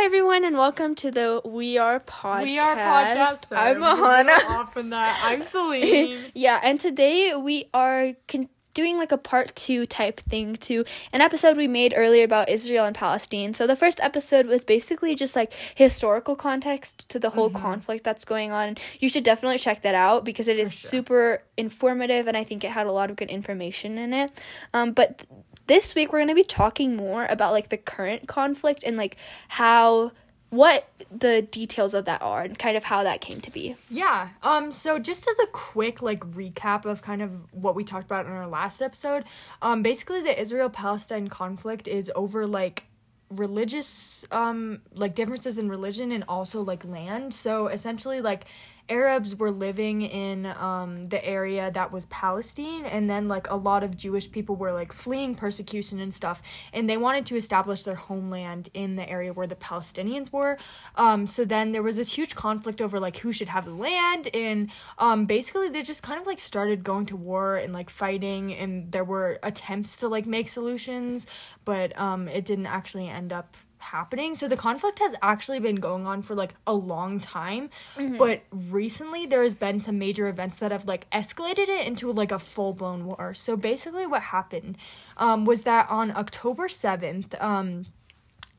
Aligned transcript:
Hi 0.00 0.06
everyone, 0.06 0.46
and 0.46 0.56
welcome 0.56 0.94
to 0.94 1.10
the 1.10 1.42
We 1.44 1.76
Are 1.76 2.00
podcast. 2.00 2.44
We 2.44 2.58
are 2.58 2.74
podcast. 2.74 3.54
I'm 3.54 3.82
Ahana. 3.82 4.48
Off 4.48 4.74
in 4.78 4.88
that. 4.88 5.20
I'm 5.22 5.44
Celine. 5.44 6.18
yeah, 6.32 6.58
and 6.62 6.80
today 6.80 7.34
we 7.36 7.66
are 7.74 8.14
con- 8.26 8.48
doing 8.72 8.96
like 8.96 9.12
a 9.12 9.18
part 9.18 9.54
two 9.54 9.84
type 9.84 10.18
thing 10.20 10.56
to 10.56 10.86
an 11.12 11.20
episode 11.20 11.58
we 11.58 11.68
made 11.68 11.92
earlier 11.94 12.24
about 12.24 12.48
Israel 12.48 12.86
and 12.86 12.96
Palestine. 12.96 13.52
So 13.52 13.66
the 13.66 13.76
first 13.76 14.00
episode 14.02 14.46
was 14.46 14.64
basically 14.64 15.14
just 15.14 15.36
like 15.36 15.52
historical 15.74 16.34
context 16.34 17.06
to 17.10 17.18
the 17.18 17.28
whole 17.28 17.50
conflict 17.50 18.02
that's 18.02 18.24
going 18.24 18.52
on. 18.52 18.78
You 19.00 19.10
should 19.10 19.22
definitely 19.24 19.58
check 19.58 19.82
that 19.82 19.94
out 19.94 20.24
because 20.24 20.48
it 20.48 20.58
is 20.58 20.80
sure. 20.80 20.88
super 20.88 21.42
informative, 21.58 22.26
and 22.26 22.38
I 22.38 22.44
think 22.44 22.64
it 22.64 22.70
had 22.70 22.86
a 22.86 22.92
lot 22.92 23.10
of 23.10 23.16
good 23.16 23.28
information 23.28 23.98
in 23.98 24.14
it. 24.14 24.32
Um, 24.72 24.92
but 24.92 25.18
th- 25.18 25.28
this 25.70 25.94
week 25.94 26.12
we're 26.12 26.18
going 26.18 26.26
to 26.26 26.34
be 26.34 26.42
talking 26.42 26.96
more 26.96 27.26
about 27.30 27.52
like 27.52 27.68
the 27.68 27.76
current 27.76 28.26
conflict 28.26 28.82
and 28.82 28.96
like 28.96 29.16
how 29.46 30.10
what 30.48 30.88
the 31.16 31.42
details 31.42 31.94
of 31.94 32.06
that 32.06 32.20
are 32.20 32.42
and 32.42 32.58
kind 32.58 32.76
of 32.76 32.82
how 32.82 33.04
that 33.04 33.20
came 33.20 33.40
to 33.40 33.52
be. 33.52 33.76
yeah. 33.88 34.30
Um. 34.42 34.72
So 34.72 34.98
just 34.98 35.28
as 35.28 35.38
a 35.38 35.46
quick 35.46 36.02
like 36.02 36.20
recap 36.20 36.84
of 36.84 37.02
kind 37.02 37.22
of 37.22 37.30
what 37.52 37.76
we 37.76 37.84
talked 37.84 38.04
about 38.04 38.26
in 38.26 38.32
our 38.32 38.48
last 38.48 38.82
episode, 38.82 39.22
um, 39.62 39.80
basically 39.84 40.20
the 40.20 40.38
Israel 40.38 40.68
Palestine 40.68 41.28
conflict 41.28 41.86
is 41.86 42.10
over 42.16 42.48
like 42.48 42.84
religious 43.30 44.24
um 44.32 44.80
like 44.92 45.14
differences 45.14 45.56
in 45.56 45.68
religion 45.68 46.10
and 46.10 46.24
also 46.26 46.62
like 46.62 46.84
land 46.84 47.32
so 47.32 47.68
essentially 47.68 48.20
like 48.20 48.44
arabs 48.90 49.36
were 49.36 49.50
living 49.50 50.02
in 50.02 50.46
um 50.46 51.08
the 51.08 51.24
area 51.24 51.70
that 51.70 51.92
was 51.92 52.06
palestine 52.06 52.84
and 52.86 53.08
then 53.08 53.28
like 53.28 53.48
a 53.50 53.56
lot 53.56 53.82
of 53.82 53.96
jewish 53.96 54.30
people 54.30 54.56
were 54.56 54.72
like 54.72 54.92
fleeing 54.92 55.34
persecution 55.34 56.00
and 56.00 56.12
stuff 56.12 56.42
and 56.72 56.88
they 56.88 56.96
wanted 56.96 57.24
to 57.24 57.36
establish 57.36 57.84
their 57.84 57.94
homeland 57.94 58.68
in 58.74 58.96
the 58.96 59.08
area 59.08 59.32
where 59.32 59.46
the 59.46 59.56
palestinians 59.56 60.32
were. 60.32 60.58
Um 60.96 61.26
so 61.26 61.44
then 61.44 61.72
there 61.72 61.82
was 61.82 61.96
this 61.96 62.12
huge 62.12 62.34
conflict 62.34 62.80
over 62.80 62.98
like 62.98 63.18
who 63.18 63.32
should 63.32 63.48
have 63.48 63.64
the 63.64 63.74
land 63.74 64.28
and 64.34 64.70
um 64.98 65.26
basically 65.26 65.68
they 65.68 65.82
just 65.82 66.02
kind 66.02 66.20
of 66.20 66.26
like 66.26 66.40
started 66.40 66.84
going 66.84 67.06
to 67.06 67.16
war 67.16 67.56
and 67.56 67.72
like 67.72 67.90
fighting 67.90 68.52
and 68.54 68.90
there 68.92 69.04
were 69.04 69.38
attempts 69.42 69.96
to 69.98 70.08
like 70.08 70.26
make 70.26 70.48
solutions 70.48 71.26
but 71.64 71.98
um 71.98 72.28
it 72.28 72.44
didn't 72.44 72.66
actually 72.66 73.08
end 73.08 73.32
up 73.32 73.56
happening. 73.80 74.34
So 74.34 74.48
the 74.48 74.56
conflict 74.56 74.98
has 75.00 75.14
actually 75.22 75.58
been 75.60 75.76
going 75.76 76.06
on 76.06 76.22
for 76.22 76.34
like 76.34 76.54
a 76.66 76.74
long 76.74 77.20
time, 77.20 77.70
but 78.18 78.42
recently 78.50 79.26
there 79.26 79.42
has 79.42 79.54
been 79.54 79.80
some 79.80 79.98
major 79.98 80.28
events 80.28 80.56
that 80.56 80.70
have 80.70 80.86
like 80.86 81.08
escalated 81.10 81.68
it 81.68 81.86
into 81.86 82.12
like 82.12 82.32
a 82.32 82.38
full-blown 82.38 83.06
war. 83.06 83.34
So 83.34 83.56
basically 83.56 84.06
what 84.06 84.22
happened 84.22 84.78
um 85.16 85.44
was 85.44 85.62
that 85.62 85.88
on 85.90 86.10
October 86.16 86.68
7th, 86.68 87.40
um 87.42 87.86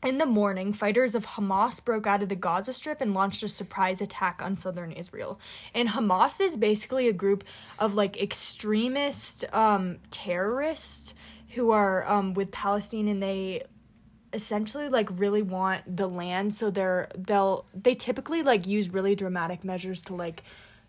in 0.04 0.18
the 0.18 0.26
morning, 0.26 0.74
fighters 0.74 1.14
of 1.14 1.26
Hamas 1.28 1.84
broke 1.84 2.08
out 2.08 2.24
of 2.24 2.30
the 2.30 2.36
Gaza 2.36 2.74
Strip 2.74 3.02
and 3.02 3.14
launched 3.14 3.44
a 3.44 3.48
surprise 3.50 4.02
attack 4.02 4.42
on 4.42 4.56
southern 4.56 4.92
Israel. 4.92 5.40
And 5.76 5.90
Hamas 5.90 6.42
is 6.42 6.58
basically 6.58 7.08
a 7.08 7.14
group 7.14 7.44
of 7.78 7.94
like 7.94 8.20
extremist 8.20 9.46
um, 9.54 10.00
terrorists 10.10 11.14
who 11.50 11.70
are 11.70 12.08
um, 12.10 12.34
with 12.34 12.52
Palestine 12.52 13.08
and 13.08 13.22
they 13.22 13.64
essentially 14.34 14.88
like 14.90 15.08
really 15.20 15.42
want 15.42 15.98
the 15.98 16.08
land 16.08 16.54
so 16.54 16.70
they're 16.72 17.10
they'll 17.18 17.66
they 17.74 17.94
typically 17.94 18.42
like 18.44 18.66
use 18.66 18.90
really 18.90 19.16
dramatic 19.16 19.64
measures 19.64 20.02
to 20.04 20.16
like 20.16 20.44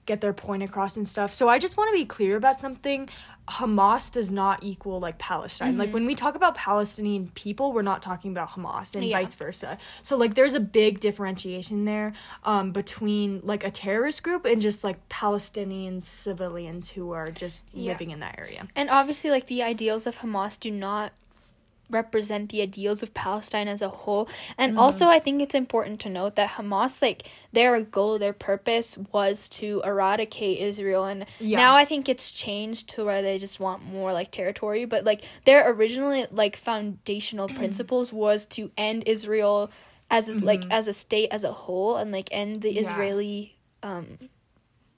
get 0.04 0.20
their 0.20 0.32
point 0.32 0.64
across 0.64 0.96
and 0.96 1.06
stuff. 1.06 1.32
So 1.32 1.48
I 1.48 1.60
just 1.60 1.76
want 1.76 1.94
to 1.94 1.96
be 1.96 2.04
clear 2.04 2.36
about 2.36 2.56
something. 2.56 3.08
Hamas 3.48 4.10
does 4.10 4.32
not 4.32 4.64
equal 4.64 4.98
like 4.98 5.16
Palestine. 5.18 5.76
Like 5.78 5.92
when 5.92 6.06
we 6.06 6.16
talk 6.16 6.34
about 6.34 6.56
Palestinian 6.56 7.28
people, 7.36 7.72
we're 7.72 7.82
not 7.82 8.02
talking 8.02 8.32
about 8.32 8.50
Hamas 8.50 8.96
and 8.96 9.04
Yeah. 9.04 9.18
vice 9.18 9.34
versa. 9.34 9.78
So 10.02 10.16
like 10.16 10.34
there's 10.34 10.54
a 10.54 10.60
big 10.60 10.98
differentiation 10.98 11.84
there 11.84 12.14
um 12.42 12.72
between 12.72 13.42
like 13.44 13.62
a 13.62 13.70
terrorist 13.70 14.24
group 14.24 14.44
and 14.44 14.60
just 14.60 14.82
like 14.82 15.08
Palestinian 15.08 16.00
civilians 16.00 16.90
who 16.90 17.12
are 17.12 17.30
just 17.30 17.68
Yeah. 17.72 17.92
living 17.92 18.10
in 18.10 18.18
that 18.20 18.36
area. 18.38 18.66
And 18.74 18.90
obviously, 18.90 19.30
like 19.30 19.46
the 19.46 19.62
ideals 19.62 20.08
of 20.08 20.16
Hamas 20.18 20.58
do 20.58 20.70
not 20.72 21.12
represent 21.92 22.50
the 22.50 22.62
ideals 22.62 23.02
of 23.02 23.14
Palestine 23.14 23.68
as 23.68 23.82
a 23.82 23.88
whole. 23.88 24.28
And 24.58 24.72
mm-hmm. 24.72 24.78
also, 24.80 25.06
I 25.06 25.18
think 25.18 25.40
it's 25.40 25.54
important 25.54 26.00
to 26.00 26.10
note 26.10 26.34
that 26.36 26.50
Hamas, 26.50 27.02
like 27.02 27.24
their 27.52 27.80
goal, 27.80 28.18
their 28.18 28.32
purpose 28.32 28.98
was 29.12 29.48
to 29.50 29.82
eradicate 29.84 30.58
Israel. 30.58 31.04
And 31.04 31.26
Yeah. 31.38 31.58
now 31.58 31.76
I 31.76 31.84
think 31.84 32.08
it's 32.08 32.30
changed 32.30 32.88
to 32.90 33.04
where 33.04 33.22
they 33.22 33.38
just 33.38 33.60
want 33.60 33.84
more 33.84 34.12
like 34.12 34.30
territory. 34.30 34.84
But 34.84 35.04
like 35.04 35.24
their 35.44 35.70
originally 35.70 36.26
like 36.30 36.56
foundational 36.56 37.48
mm-hmm. 37.48 37.58
principles 37.58 38.12
was 38.12 38.46
to 38.46 38.70
end 38.76 39.04
Israel 39.06 39.70
as 40.10 40.28
like 40.42 40.60
mm-hmm. 40.60 40.72
as 40.72 40.88
a 40.88 40.92
state 40.92 41.28
as 41.30 41.42
a 41.42 41.52
whole 41.52 41.96
and 41.96 42.12
like 42.12 42.28
end 42.30 42.62
the 42.62 42.72
Yeah. 42.72 42.82
Israeli 42.82 43.56
um 43.82 44.18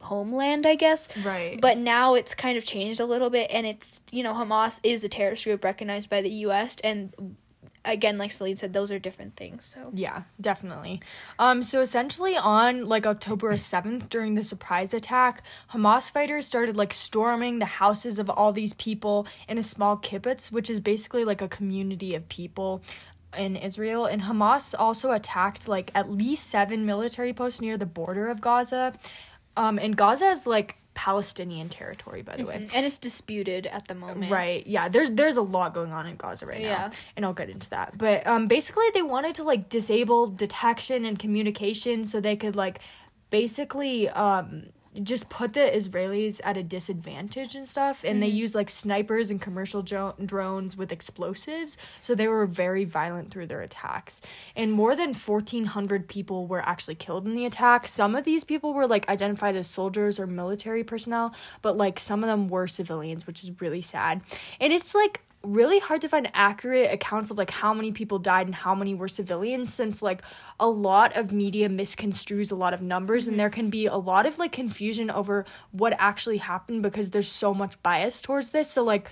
homeland, 0.04 0.66
I 0.66 0.75
guess. 0.75 1.09
Right. 1.25 1.60
But 1.60 1.78
now 1.78 2.15
it's 2.15 2.34
kind 2.34 2.56
of 2.56 2.65
changed 2.65 3.00
a 3.00 3.06
little 3.06 3.31
bit, 3.31 3.50
and 3.50 3.66
it's 3.66 4.03
you 4.10 4.22
know 4.22 4.34
Hamas 4.34 4.81
is 4.82 5.04
a 5.04 5.09
terrorist 5.09 5.44
group 5.44 5.65
recognized 5.65 6.09
by 6.09 6.22
the 6.22 6.31
U.S. 6.31 6.76
and 6.82 7.37
again, 7.84 8.19
like 8.19 8.32
Celine 8.32 8.56
said, 8.56 8.72
those 8.72 8.91
are 8.91 8.98
different 8.98 9.37
things. 9.37 9.66
So 9.66 9.91
Yeah, 9.94 10.22
definitely. 10.41 11.00
Um, 11.38 11.62
so 11.62 11.81
essentially 11.81 12.37
on 12.37 12.84
like 12.84 13.06
October 13.06 13.53
7th 13.54 14.09
during 14.09 14.34
the 14.34 14.44
surprise 14.44 14.94
attack, 14.94 15.42
Hamas 15.72 16.10
fighters 16.10 16.47
started 16.47 16.76
like 16.76 16.92
storming 16.92 17.59
the 17.59 17.66
houses 17.66 18.19
of 18.19 18.31
all 18.31 18.53
these 18.53 18.72
people 18.75 19.26
in 19.48 19.59
a 19.59 19.62
small 19.62 19.97
kibbutz, 19.97 20.50
which 20.50 20.71
is 20.71 20.81
basically 20.81 21.25
like 21.25 21.42
a 21.42 21.48
community 21.48 22.15
of 22.15 22.28
people 22.28 22.82
in 23.36 23.56
Israel. 23.56 24.06
And 24.06 24.22
Hamas 24.22 24.75
also 24.78 25.12
attacked 25.12 25.69
like 25.69 25.91
at 25.94 26.10
least 26.10 26.48
seven 26.48 26.86
military 26.86 27.32
posts 27.32 27.60
near 27.60 27.76
the 27.76 27.86
border 27.86 28.28
of 28.28 28.41
Gaza. 28.41 28.94
Um, 29.56 29.78
and 29.78 29.97
Gaza 29.97 30.26
is 30.26 30.47
like 30.47 30.76
Palestinian 30.94 31.69
territory, 31.69 32.22
by 32.22 32.37
the 32.37 32.44
way. 32.44 32.69
and 32.75 32.87
it's 32.87 32.98
disputed 32.98 33.66
at 33.66 33.88
the 33.88 33.94
moment. 33.94 34.31
Right. 34.31 34.65
Yeah. 34.66 34.88
There's 34.88 35.10
there's 35.10 35.37
a 35.37 35.42
lot 35.42 35.75
going 35.75 35.92
on 35.92 36.06
in 36.06 36.16
Gaza 36.16 36.47
right 36.47 36.60
Yeah. 36.60 36.88
now, 36.88 36.91
and 37.16 37.25
I'll 37.25 37.32
get 37.34 37.50
into 37.50 37.69
that. 37.70 37.98
But 37.98 38.26
um, 38.26 38.47
basically, 38.47 38.87
they 38.94 39.03
wanted 39.03 39.34
to 39.37 39.42
like 39.44 39.69
disable 39.69 40.28
detection 40.28 41.04
and 41.04 41.19
communication 41.19 42.04
so 42.04 42.20
they 42.20 42.37
could 42.37 42.54
like 42.56 42.78
basically 43.31 44.09
um 44.10 44.66
just 45.03 45.28
put 45.28 45.53
the 45.55 45.60
Israelis 45.60 46.41
at 46.44 46.56
a 46.56 46.62
disadvantage 46.62 47.55
and 47.55 47.66
stuff. 47.66 48.05
And 48.05 48.22
they 48.22 48.28
mm-hmm. 48.28 48.37
use 48.37 48.55
like 48.55 48.71
snipers 48.71 49.31
and 49.31 49.41
commercial 49.41 49.82
dro- 49.82 50.15
drones 50.25 50.77
with 50.77 50.93
explosives, 50.93 51.77
so 52.00 52.15
they 52.15 52.28
were 52.28 52.47
very 52.47 52.84
violent 52.84 53.31
through 53.31 53.47
their 53.47 53.62
attacks. 53.62 54.21
And 54.54 54.72
more 54.72 54.94
than 54.94 55.15
fourteen 55.15 55.65
hundred 55.65 56.09
people 56.09 56.47
were 56.47 56.60
actually 56.60 56.94
killed 56.94 57.27
in 57.27 57.34
the 57.34 57.47
attack. 57.47 57.87
Some 57.87 58.15
of 58.15 58.25
these 58.25 58.44
people 58.44 58.75
were 58.75 58.87
like 58.87 59.09
identified 59.09 59.56
as 59.56 59.69
soldiers 59.69 60.21
or 60.21 60.27
military 60.27 60.84
personnel, 60.84 61.34
but 61.62 61.77
like 61.77 61.99
some 61.99 62.22
of 62.22 62.28
them 62.28 62.49
were 62.49 62.66
civilians, 62.69 63.27
which 63.27 63.43
is 63.43 63.60
really 63.60 63.83
sad. 63.83 64.21
And 64.60 64.72
it's 64.72 64.94
like 64.94 65.22
really 65.44 65.78
hard 65.78 66.00
to 66.00 66.09
find 66.09 66.31
accurate 66.34 66.93
accounts 66.93 67.31
of 67.31 67.38
like 67.38 67.50
how 67.50 67.75
many 67.75 67.93
people 67.93 68.19
died 68.19 68.47
and 68.47 68.55
how 68.55 68.75
many 68.75 68.94
were 68.94 69.09
civilians 69.09 69.72
since 69.72 70.03
like 70.03 70.22
a 70.59 70.69
lot 70.69 71.16
of 71.16 71.32
media 71.32 71.69
misconstrues 71.69 72.50
a 72.50 72.55
lot 72.55 72.75
of 72.75 72.82
numbers 72.82 73.28
and 73.28 73.38
there 73.38 73.50
can 73.50 73.71
be 73.71 73.87
a 73.87 73.97
lot 73.97 74.27
of 74.27 74.38
like 74.38 74.53
confusion 74.53 75.10
over 75.10 75.44
what 75.72 75.94
actually 75.99 76.38
happened 76.38 76.83
because 76.83 77.10
there's 77.10 77.28
so 77.28 77.53
much 77.54 77.81
bias 77.83 78.21
towards 78.21 78.50
this. 78.50 78.71
So 78.71 78.83
like 78.83 79.10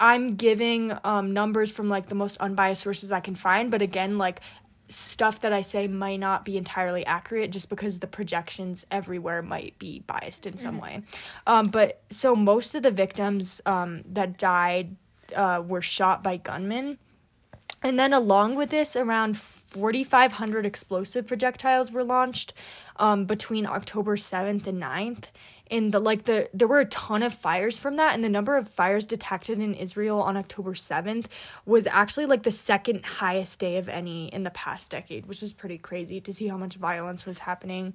i'm 0.00 0.34
giving 0.34 0.92
um 1.04 1.32
numbers 1.32 1.70
from 1.70 1.88
like 1.88 2.06
the 2.06 2.16
most 2.16 2.36
unbiased 2.38 2.82
sources 2.82 3.12
i 3.12 3.20
can 3.20 3.36
find 3.36 3.70
but 3.70 3.80
again 3.80 4.18
like 4.18 4.40
stuff 4.88 5.40
that 5.40 5.52
I 5.52 5.62
say 5.62 5.86
might 5.88 6.20
not 6.20 6.44
be 6.44 6.56
entirely 6.56 7.04
accurate 7.06 7.50
just 7.50 7.70
because 7.70 7.98
the 7.98 8.06
projections 8.06 8.86
everywhere 8.90 9.42
might 9.42 9.78
be 9.78 10.00
biased 10.00 10.46
in 10.46 10.58
some 10.58 10.78
way. 10.78 11.02
Um, 11.46 11.66
but 11.66 12.02
so 12.10 12.36
most 12.36 12.74
of 12.74 12.82
the 12.82 12.90
victims 12.90 13.62
um, 13.66 14.02
that 14.10 14.36
died 14.36 14.96
uh, 15.32 15.62
were 15.66 15.82
shot 15.82 16.22
by 16.22 16.36
gunmen. 16.36 16.98
And 17.82 17.98
then, 17.98 18.14
along 18.14 18.54
with 18.54 18.70
this, 18.70 18.96
around 18.96 19.36
4,500 19.36 20.64
explosive 20.64 21.26
projectiles 21.26 21.92
were 21.92 22.02
launched 22.02 22.54
um, 22.96 23.26
between 23.26 23.66
October 23.66 24.16
7th 24.16 24.66
and 24.66 24.82
9th. 24.82 25.24
And 25.70 25.92
the 25.92 25.98
like 25.98 26.24
the 26.24 26.48
there 26.52 26.68
were 26.68 26.80
a 26.80 26.86
ton 26.86 27.22
of 27.22 27.32
fires 27.32 27.78
from 27.78 27.96
that, 27.96 28.14
and 28.14 28.22
the 28.22 28.28
number 28.28 28.56
of 28.56 28.68
fires 28.68 29.06
detected 29.06 29.58
in 29.58 29.74
Israel 29.74 30.20
on 30.20 30.36
October 30.36 30.74
7th 30.74 31.26
was 31.64 31.86
actually 31.86 32.26
like 32.26 32.42
the 32.42 32.50
second 32.50 33.04
highest 33.04 33.60
day 33.60 33.78
of 33.78 33.88
any 33.88 34.28
in 34.28 34.42
the 34.42 34.50
past 34.50 34.90
decade, 34.90 35.24
which 35.24 35.42
is 35.42 35.54
pretty 35.54 35.78
crazy 35.78 36.20
to 36.20 36.32
see 36.34 36.48
how 36.48 36.58
much 36.58 36.74
violence 36.74 37.24
was 37.24 37.40
happening. 37.40 37.94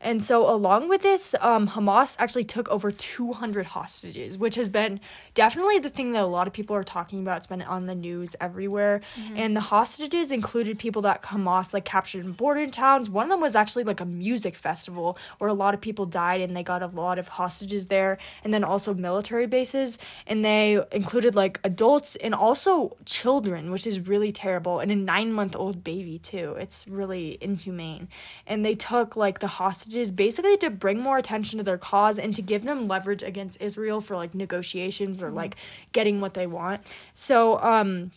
And 0.00 0.24
so, 0.24 0.48
along 0.48 0.88
with 0.88 1.02
this, 1.02 1.34
um, 1.40 1.68
Hamas 1.68 2.16
actually 2.18 2.44
took 2.44 2.68
over 2.70 2.90
200 2.90 3.66
hostages, 3.66 4.38
which 4.38 4.54
has 4.54 4.70
been 4.70 4.98
definitely 5.34 5.78
the 5.78 5.90
thing 5.90 6.12
that 6.12 6.22
a 6.22 6.26
lot 6.26 6.46
of 6.46 6.54
people 6.54 6.74
are 6.74 6.82
talking 6.82 7.20
about. 7.20 7.38
It's 7.38 7.46
been 7.46 7.60
on 7.60 7.84
the 7.84 7.94
news 7.94 8.34
everywhere. 8.40 9.02
Mm-hmm. 9.16 9.36
And 9.36 9.56
the 9.56 9.60
hostages 9.60 10.32
included 10.32 10.78
people 10.78 11.02
that 11.02 11.22
Hamas 11.24 11.74
like 11.74 11.84
captured 11.84 12.24
in 12.24 12.32
border 12.32 12.66
towns. 12.66 13.10
One 13.10 13.26
of 13.26 13.30
them 13.30 13.40
was 13.42 13.54
actually 13.54 13.84
like 13.84 14.00
a 14.00 14.06
music 14.06 14.54
festival 14.54 15.18
where 15.38 15.50
a 15.50 15.54
lot 15.54 15.74
of 15.74 15.82
people 15.82 16.06
died 16.06 16.40
and 16.40 16.56
they 16.56 16.62
got 16.62 16.82
a 16.82 16.86
lot 16.86 17.18
of 17.18 17.28
hostages 17.28 17.86
there. 17.86 18.16
And 18.42 18.54
then 18.54 18.64
also 18.64 18.94
military 18.94 19.46
bases. 19.46 19.98
And 20.26 20.42
they 20.42 20.82
included 20.92 21.34
like 21.34 21.60
adults 21.62 22.16
and 22.16 22.34
also 22.34 22.96
children, 23.04 23.70
which 23.70 23.86
is 23.86 24.00
really 24.00 24.32
terrible. 24.32 24.80
And 24.80 24.90
a 24.90 24.96
nine 24.96 25.32
month 25.32 25.54
old 25.56 25.84
baby, 25.84 26.18
too. 26.18 26.56
It's 26.58 26.88
really 26.88 27.36
inhumane. 27.42 28.08
And 28.46 28.64
they 28.64 28.74
took 28.74 29.14
like 29.14 29.40
the 29.40 29.46
hostages 29.46 29.89
hostages 29.90 30.10
basically 30.12 30.56
to 30.56 30.70
bring 30.70 31.02
more 31.02 31.18
attention 31.18 31.58
to 31.58 31.64
their 31.64 31.78
cause 31.78 32.18
and 32.18 32.34
to 32.34 32.42
give 32.42 32.64
them 32.64 32.86
leverage 32.86 33.22
against 33.22 33.60
Israel 33.60 34.00
for 34.00 34.16
like 34.16 34.34
negotiations 34.34 35.22
or 35.22 35.30
like 35.30 35.56
getting 35.92 36.20
what 36.20 36.34
they 36.34 36.46
want. 36.46 36.80
So, 37.14 37.58
um, 37.60 38.12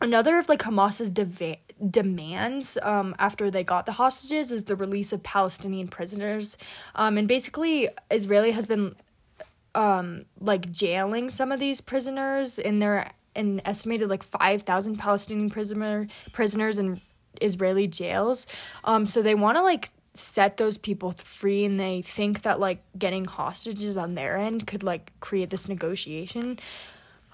another 0.00 0.38
of 0.38 0.48
like 0.48 0.62
Hamas's 0.62 1.10
deva- 1.10 1.58
demands 1.90 2.78
um, 2.82 3.14
after 3.18 3.50
they 3.50 3.64
got 3.64 3.86
the 3.86 3.92
hostages 3.92 4.52
is 4.52 4.64
the 4.64 4.76
release 4.76 5.12
of 5.12 5.22
Palestinian 5.22 5.88
prisoners. 5.88 6.56
Um, 6.94 7.18
and 7.18 7.26
basically, 7.26 7.88
Israeli 8.10 8.52
has 8.52 8.66
been 8.66 8.94
um, 9.74 10.26
like 10.40 10.70
jailing 10.70 11.28
some 11.28 11.50
of 11.50 11.58
these 11.58 11.80
prisoners, 11.80 12.58
and 12.58 12.80
they're 12.80 13.10
an 13.34 13.60
estimated 13.64 14.08
like 14.08 14.22
5,000 14.22 14.96
Palestinian 14.96 15.50
prisoner 15.50 16.06
prisoners 16.32 16.78
in 16.78 17.00
Israeli 17.40 17.86
jails. 17.86 18.46
Um, 18.84 19.06
so 19.06 19.22
they 19.22 19.34
want 19.34 19.56
to 19.56 19.62
like 19.62 19.88
set 20.14 20.56
those 20.56 20.76
people 20.76 21.12
free 21.12 21.64
and 21.64 21.78
they 21.78 22.02
think 22.02 22.42
that 22.42 22.58
like 22.58 22.82
getting 22.98 23.24
hostages 23.24 23.96
on 23.96 24.14
their 24.14 24.36
end 24.36 24.66
could 24.66 24.82
like 24.82 25.12
create 25.20 25.50
this 25.50 25.68
negotiation 25.68 26.58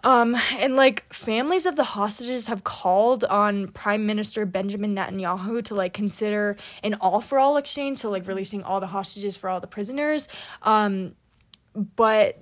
um 0.04 0.36
and 0.58 0.76
like 0.76 1.10
families 1.12 1.64
of 1.64 1.76
the 1.76 1.84
hostages 1.84 2.48
have 2.48 2.64
called 2.64 3.24
on 3.24 3.68
prime 3.68 4.04
minister 4.04 4.44
benjamin 4.44 4.94
netanyahu 4.94 5.64
to 5.64 5.74
like 5.74 5.94
consider 5.94 6.54
an 6.82 6.92
all 6.94 7.20
for 7.20 7.38
all 7.38 7.56
exchange 7.56 7.96
so 7.96 8.10
like 8.10 8.26
releasing 8.28 8.62
all 8.62 8.78
the 8.78 8.88
hostages 8.88 9.38
for 9.38 9.48
all 9.48 9.58
the 9.58 9.66
prisoners 9.66 10.28
um 10.62 11.14
but 11.96 12.38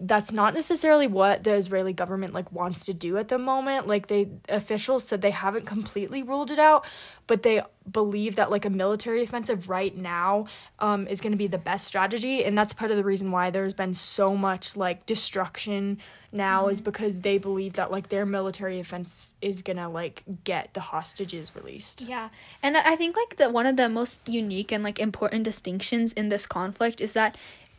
that's 0.00 0.32
not 0.32 0.54
necessarily 0.54 1.06
what 1.06 1.44
the 1.44 1.54
Israeli 1.54 1.92
government 1.92 2.34
like 2.34 2.50
wants 2.52 2.84
to 2.86 2.92
do 2.92 3.16
at 3.16 3.28
the 3.28 3.38
moment. 3.38 3.86
Like 3.86 4.08
they 4.08 4.28
officials 4.48 5.04
said 5.04 5.22
they 5.22 5.30
haven't 5.30 5.66
completely 5.66 6.22
ruled 6.22 6.50
it 6.50 6.58
out, 6.58 6.84
but 7.26 7.42
they 7.42 7.62
believe 7.90 8.36
that 8.36 8.50
like 8.50 8.64
a 8.64 8.70
military 8.70 9.22
offensive 9.22 9.68
right 9.68 9.96
now 9.96 10.46
um, 10.78 11.06
is 11.06 11.20
going 11.20 11.32
to 11.32 11.38
be 11.38 11.46
the 11.46 11.58
best 11.58 11.86
strategy, 11.86 12.44
and 12.44 12.56
that's 12.56 12.72
part 12.72 12.90
of 12.90 12.96
the 12.96 13.04
reason 13.04 13.30
why 13.30 13.50
there's 13.50 13.74
been 13.74 13.94
so 13.94 14.36
much 14.36 14.76
like 14.76 15.06
destruction 15.06 15.98
now 16.32 16.62
mm-hmm. 16.62 16.70
is 16.70 16.80
because 16.80 17.20
they 17.20 17.38
believe 17.38 17.74
that 17.74 17.90
like 17.90 18.08
their 18.08 18.26
military 18.26 18.80
offense 18.80 19.34
is 19.40 19.62
going 19.62 19.76
to 19.76 19.88
like 19.88 20.22
get 20.44 20.72
the 20.74 20.80
hostages 20.80 21.52
released. 21.54 22.02
Yeah, 22.02 22.30
and 22.62 22.76
I 22.76 22.96
think 22.96 23.16
like 23.16 23.36
the 23.36 23.50
one 23.50 23.66
of 23.66 23.76
the 23.76 23.88
most 23.88 24.28
unique 24.28 24.72
and 24.72 24.82
like 24.82 24.98
important 24.98 25.44
distinctions 25.44 26.12
in 26.12 26.28
this 26.28 26.46
conflict 26.46 27.00
is 27.00 27.12
that 27.12 27.36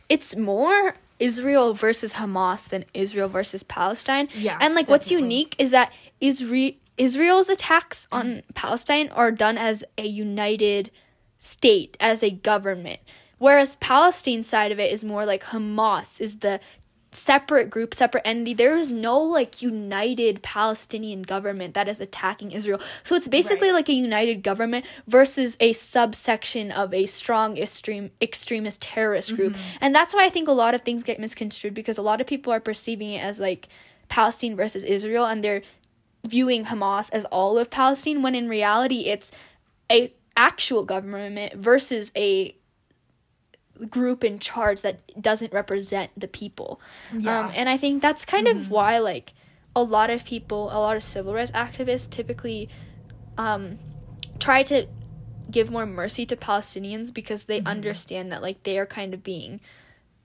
it's 0.08 0.36
more 0.36 0.94
Israel 1.18 1.74
versus 1.74 2.14
Hamas 2.14 2.68
than 2.68 2.84
Israel 2.94 3.28
versus 3.28 3.62
Palestine. 3.62 4.28
Yeah. 4.34 4.58
And 4.60 4.74
like 4.74 4.86
definitely. 4.86 4.92
what's 4.92 5.10
unique 5.10 5.56
is 5.58 5.70
that 5.70 5.92
Israel 6.20 6.72
Israel's 6.98 7.48
attacks 7.48 8.08
on 8.10 8.42
Palestine 8.54 9.08
are 9.10 9.30
done 9.30 9.58
as 9.58 9.84
a 9.98 10.06
united 10.06 10.90
state, 11.38 11.96
as 12.00 12.22
a 12.22 12.30
government. 12.30 13.00
Whereas 13.38 13.76
Palestine's 13.76 14.46
side 14.46 14.72
of 14.72 14.80
it 14.80 14.92
is 14.92 15.04
more 15.04 15.26
like 15.26 15.44
Hamas 15.44 16.20
is 16.20 16.38
the 16.38 16.60
separate 17.12 17.70
group, 17.70 17.94
separate 17.94 18.26
entity. 18.26 18.52
There 18.52 18.76
is 18.76 18.92
no 18.92 19.18
like 19.18 19.62
united 19.62 20.42
Palestinian 20.42 21.22
government 21.22 21.74
that 21.74 21.88
is 21.88 22.00
attacking 22.00 22.52
Israel. 22.52 22.80
So 23.04 23.14
it's 23.14 23.28
basically 23.28 23.68
right. 23.68 23.76
like 23.76 23.88
a 23.88 23.94
united 23.94 24.42
government 24.42 24.84
versus 25.06 25.56
a 25.60 25.72
subsection 25.72 26.70
of 26.70 26.92
a 26.92 27.06
strong 27.06 27.56
extreme 27.56 28.10
extremist 28.20 28.82
terrorist 28.82 29.34
group. 29.34 29.54
Mm-hmm. 29.54 29.78
And 29.80 29.94
that's 29.94 30.14
why 30.14 30.26
I 30.26 30.30
think 30.30 30.48
a 30.48 30.52
lot 30.52 30.74
of 30.74 30.82
things 30.82 31.02
get 31.02 31.18
misconstrued 31.18 31.74
because 31.74 31.98
a 31.98 32.02
lot 32.02 32.20
of 32.20 32.26
people 32.26 32.52
are 32.52 32.60
perceiving 32.60 33.10
it 33.12 33.22
as 33.22 33.40
like 33.40 33.68
Palestine 34.08 34.56
versus 34.56 34.84
Israel 34.84 35.24
and 35.24 35.42
they're 35.42 35.62
viewing 36.26 36.66
Hamas 36.66 37.10
as 37.12 37.24
all 37.26 37.58
of 37.58 37.70
Palestine 37.70 38.22
when 38.22 38.34
in 38.34 38.48
reality 38.48 39.06
it's 39.06 39.32
a 39.90 40.12
actual 40.36 40.84
government 40.84 41.54
versus 41.54 42.12
a 42.16 42.54
group 43.88 44.24
in 44.24 44.38
charge 44.38 44.80
that 44.82 45.00
doesn't 45.20 45.52
represent 45.52 46.10
the 46.16 46.28
people. 46.28 46.80
Yeah. 47.16 47.40
Um, 47.40 47.52
and 47.54 47.68
I 47.68 47.76
think 47.76 48.02
that's 48.02 48.24
kind 48.24 48.46
mm-hmm. 48.46 48.58
of 48.60 48.70
why 48.70 48.98
like 48.98 49.32
a 49.74 49.82
lot 49.82 50.10
of 50.10 50.24
people, 50.24 50.70
a 50.70 50.78
lot 50.80 50.96
of 50.96 51.02
civil 51.02 51.34
rights 51.34 51.50
activists 51.52 52.08
typically 52.08 52.68
um, 53.36 53.78
try 54.38 54.62
to 54.64 54.86
give 55.50 55.70
more 55.70 55.86
mercy 55.86 56.26
to 56.26 56.36
Palestinians 56.36 57.12
because 57.12 57.44
they 57.44 57.58
mm-hmm. 57.58 57.68
understand 57.68 58.32
that 58.32 58.42
like 58.42 58.62
they 58.62 58.78
are 58.78 58.86
kind 58.86 59.14
of 59.14 59.22
being 59.22 59.60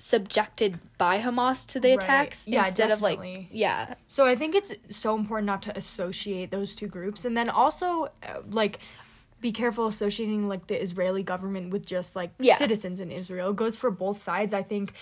subjected 0.01 0.80
by 0.98 1.19
Hamas 1.19 1.65
to 1.68 1.80
the 1.80 1.89
right. 1.89 2.03
attacks 2.03 2.48
yeah, 2.48 2.65
instead 2.65 2.88
definitely. 2.88 3.33
of 3.33 3.38
like 3.38 3.48
yeah. 3.51 3.94
So 4.07 4.25
I 4.25 4.36
think 4.36 4.56
it's 4.56 4.74
so 4.89 5.15
important 5.15 5.45
not 5.45 5.62
to 5.63 5.77
associate 5.77 6.50
those 6.50 6.74
two 6.74 6.88
groups 6.88 7.24
and 7.24 7.38
then 7.38 7.51
also 7.51 8.06
uh, 8.06 8.42
like 8.50 8.80
be 9.42 9.51
careful 9.51 9.86
associating 9.86 10.48
like 10.48 10.65
the 10.65 10.81
Israeli 10.81 11.21
government 11.21 11.69
with 11.71 11.86
just 11.86 12.15
like 12.15 12.31
yeah. 12.39 12.56
citizens 12.56 13.00
in 13.00 13.12
Israel. 13.12 13.51
It 13.51 13.57
goes 13.57 13.77
for 13.77 13.92
both 13.92 14.19
sides. 14.19 14.56
I 14.56 14.63
think 14.63 14.94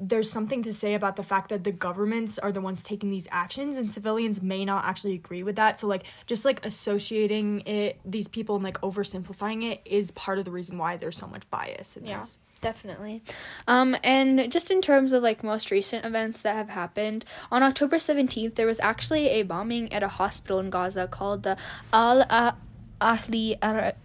there's 0.00 0.30
something 0.30 0.62
to 0.62 0.74
say 0.74 0.94
about 0.94 1.14
the 1.14 1.24
fact 1.24 1.50
that 1.50 1.62
the 1.62 1.72
governments 1.72 2.36
are 2.38 2.50
the 2.50 2.60
ones 2.60 2.82
taking 2.82 3.10
these 3.10 3.28
actions 3.30 3.78
and 3.78 3.92
civilians 3.92 4.42
may 4.42 4.64
not 4.64 4.84
actually 4.84 5.14
agree 5.14 5.44
with 5.44 5.54
that. 5.56 5.78
So 5.78 5.86
like 5.86 6.04
just 6.26 6.44
like 6.44 6.66
associating 6.66 7.60
it 7.60 8.00
these 8.04 8.26
people 8.26 8.56
and 8.56 8.64
like 8.64 8.80
oversimplifying 8.80 9.70
it 9.70 9.80
is 9.84 10.10
part 10.12 10.38
of 10.38 10.44
the 10.44 10.50
reason 10.50 10.78
why 10.78 10.96
there's 10.96 11.16
so 11.16 11.28
much 11.28 11.48
bias 11.50 11.96
in 11.96 12.06
yeah. 12.06 12.20
this. 12.20 12.38
Definitely. 12.60 13.22
Um, 13.68 13.96
and 14.02 14.50
just 14.50 14.70
in 14.70 14.82
terms 14.82 15.12
of 15.12 15.22
like 15.22 15.44
most 15.44 15.70
recent 15.70 16.04
events 16.04 16.42
that 16.42 16.56
have 16.56 16.70
happened, 16.70 17.24
on 17.52 17.62
October 17.62 17.96
17th, 17.96 18.56
there 18.56 18.66
was 18.66 18.80
actually 18.80 19.28
a 19.28 19.42
bombing 19.42 19.92
at 19.92 20.02
a 20.02 20.08
hospital 20.08 20.58
in 20.58 20.70
Gaza 20.70 21.06
called 21.06 21.44
the 21.44 21.56
Al 21.92 22.56
Ahli 23.00 23.56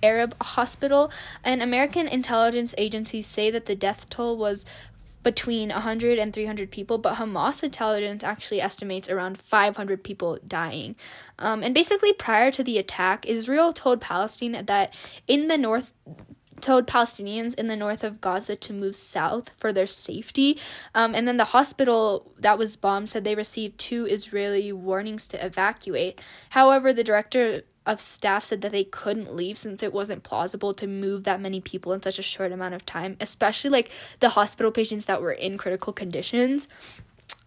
Arab 0.03 0.35
Hospital, 0.41 1.11
and 1.44 1.63
American 1.63 2.07
intelligence 2.07 2.75
agencies 2.77 3.25
say 3.25 3.50
that 3.50 3.65
the 3.65 3.75
death 3.75 4.07
toll 4.09 4.38
was 4.38 4.67
between 5.23 5.69
100 5.69 6.19
and 6.19 6.33
300 6.33 6.69
people, 6.69 6.97
but 6.97 7.15
Hamas 7.15 7.63
intelligence 7.63 8.23
actually 8.23 8.61
estimates 8.61 9.09
around 9.09 9.38
500 9.38 10.03
people 10.03 10.38
dying. 10.45 10.95
Um, 11.39 11.63
and 11.63 11.73
basically, 11.73 12.13
prior 12.13 12.51
to 12.51 12.63
the 12.63 12.77
attack, 12.77 13.25
Israel 13.25 13.73
told 13.73 14.01
Palestine 14.01 14.65
that 14.65 14.94
in 15.27 15.47
the 15.47 15.57
north, 15.57 15.94
told 16.63 16.88
Palestinians 16.88 17.54
in 17.54 17.68
the 17.68 17.75
north 17.75 18.04
of 18.04 18.21
Gaza 18.21 18.56
to 18.56 18.74
move 18.74 18.95
south 18.95 19.51
for 19.56 19.71
their 19.71 19.88
safety. 19.88 20.57
Um, 20.95 21.13
and 21.13 21.27
then 21.27 21.38
the 21.38 21.45
hospital 21.45 22.31
that 22.39 22.57
was 22.57 22.75
bombed 22.75 23.10
said 23.10 23.24
they 23.24 23.36
received 23.36 23.77
two 23.77 24.06
Israeli 24.06 24.71
warnings 24.71 25.27
to 25.27 25.45
evacuate. 25.45 26.19
However, 26.51 26.94
the 26.94 27.03
director 27.03 27.63
of 27.86 28.00
staff 28.00 28.46
said 28.46 28.62
that 28.62 28.72
they 28.72 28.86
couldn't 28.86 29.36
leave 29.36 29.58
since 29.58 29.84
it 29.84 29.91
wasn't 29.91 30.24
plausible 30.24 30.74
to 30.74 30.88
move 30.88 31.25
that 31.25 31.41
many 31.41 31.60
people 31.60 31.91
in 31.91 32.01
such 32.01 32.17
a 32.17 32.24
short 32.24 32.51
amount 32.51 32.74
of 32.74 32.86
time, 32.86 33.17
especially 33.20 33.70
like 33.70 33.91
the 34.22 34.29
hospital 34.29 34.72
patients 34.72 35.05
that 35.05 35.22
were 35.22 35.34
in 35.34 35.58
critical 35.58 35.91
conditions. 35.91 36.70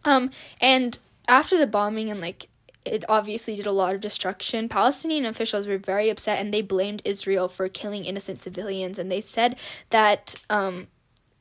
Um, 0.05 0.31
and 0.61 0.99
after 1.27 1.57
the 1.57 1.67
bombing 1.67 2.11
and 2.11 2.21
like 2.21 2.49
it 2.87 3.05
obviously 3.09 3.57
did 3.57 3.67
a 3.67 3.73
lot 3.73 3.95
of 3.95 4.01
destruction. 4.01 4.69
Palestinian 4.69 5.27
officials 5.27 5.67
were 5.67 5.79
very 5.79 6.09
upset 6.09 6.39
and 6.39 6.53
they 6.53 6.63
blamed 6.63 7.03
Israel 7.05 7.49
for 7.49 7.69
killing 7.69 8.05
innocent 8.05 8.39
civilians. 8.39 8.99
And 8.99 9.11
they 9.11 9.21
said 9.21 9.57
that 9.91 10.35
um, 10.51 10.89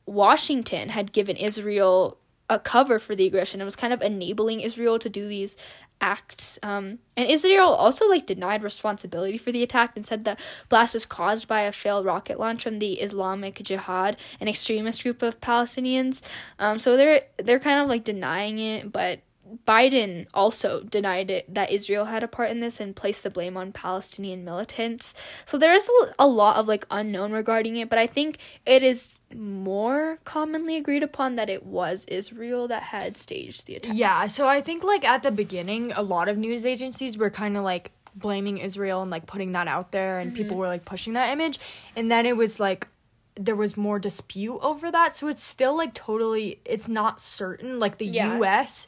Washington 0.06 0.90
had 0.90 1.12
given 1.12 1.36
Israel 1.36 2.18
a 2.50 2.60
cover 2.60 3.00
for 3.00 3.16
the 3.16 3.26
aggression 3.26 3.60
and 3.60 3.66
was 3.66 3.76
kind 3.76 3.94
of 3.94 4.02
enabling 4.02 4.60
Israel 4.60 5.00
to 5.00 5.10
do 5.10 5.28
these 5.28 5.58
acts. 6.02 6.60
Um, 6.62 7.00
and 7.18 7.30
Israel 7.30 7.70
also 7.70 8.08
like 8.08 8.26
denied 8.26 8.64
responsibility 8.64 9.38
for 9.38 9.52
the 9.52 9.64
attack 9.64 9.94
and 9.96 10.06
said 10.06 10.26
the 10.26 10.38
blast 10.70 10.94
was 10.94 11.06
caused 11.06 11.48
by 11.48 11.62
a 11.62 11.72
failed 11.72 12.06
rocket 12.06 12.40
launch 12.40 12.64
from 12.64 12.80
the 12.80 12.94
Islamic 12.94 13.56
Jihad, 13.64 14.18
an 14.40 14.48
extremist 14.48 15.04
group 15.04 15.22
of 15.22 15.40
Palestinians. 15.42 16.22
Um, 16.60 16.80
so 16.80 16.98
they're 16.98 17.22
they're 17.38 17.60
kind 17.60 17.82
of 17.82 17.88
like 17.88 18.04
denying 18.04 18.60
it, 18.60 18.92
but 18.92 19.22
Biden 19.68 20.28
also 20.34 20.82
denied 20.82 21.30
it 21.30 21.54
that 21.54 21.72
Israel 21.72 22.06
had 22.06 22.24
a 22.24 22.28
part 22.28 22.50
in 22.50 22.62
this 22.62 22.80
and 22.80 22.96
placed 22.96 23.24
the 23.24 23.30
blame 23.30 23.56
on 23.56 23.72
Palestinian 23.72 24.44
militants. 24.44 25.14
So 25.46 25.58
there 25.58 25.74
is 25.74 25.90
a 26.18 26.28
lot 26.28 26.58
of 26.58 26.68
like 26.68 26.86
unknown 26.90 27.32
regarding 27.32 27.76
it, 27.76 27.90
but 27.90 28.00
I 28.00 28.08
think 28.08 28.40
it 28.66 28.82
is 28.82 29.20
more 29.34 30.20
commonly 30.24 30.78
agreed 30.78 31.04
upon 31.04 31.36
that 31.36 31.50
it 31.50 31.66
was 31.66 32.06
Israel 32.06 32.68
that 32.70 32.84
had 32.84 33.18
staged 33.18 33.68
the 33.68 33.76
attack. 33.76 33.94
Yeah, 33.96 34.28
so 34.28 34.48
I 34.48 34.62
think 34.62 34.84
like 34.84 35.06
at 35.06 35.24
the 35.24 35.32
beginning 35.32 35.92
a 35.92 36.02
lot 36.02 36.28
of 36.28 36.38
news 36.38 36.66
agencies 36.66 37.18
were 37.18 37.30
kind 37.30 37.56
of 37.56 37.64
like 37.64 37.92
blaming 38.16 38.58
Israel 38.58 39.02
and 39.02 39.12
like 39.12 39.28
putting 39.28 39.52
that 39.52 39.68
out 39.68 39.92
there 39.92 40.20
and 40.20 40.32
mm-hmm. 40.32 40.38
people 40.38 40.58
were 40.58 40.68
like 40.68 40.86
pushing 40.86 41.14
that 41.14 41.32
image 41.32 41.60
and 41.96 42.10
then 42.10 42.26
it 42.26 42.36
was 42.36 42.60
like 42.60 42.88
there 43.36 43.56
was 43.56 43.76
more 43.76 44.00
dispute 44.00 44.58
over 44.62 44.90
that. 44.92 45.14
So 45.14 45.28
it's 45.28 45.44
still 45.44 45.76
like 45.78 45.94
totally 45.94 46.60
it's 46.66 46.88
not 46.88 47.22
certain. 47.22 47.80
Like 47.80 47.98
the 47.98 48.06
Yeah. 48.06 48.40
US 48.40 48.88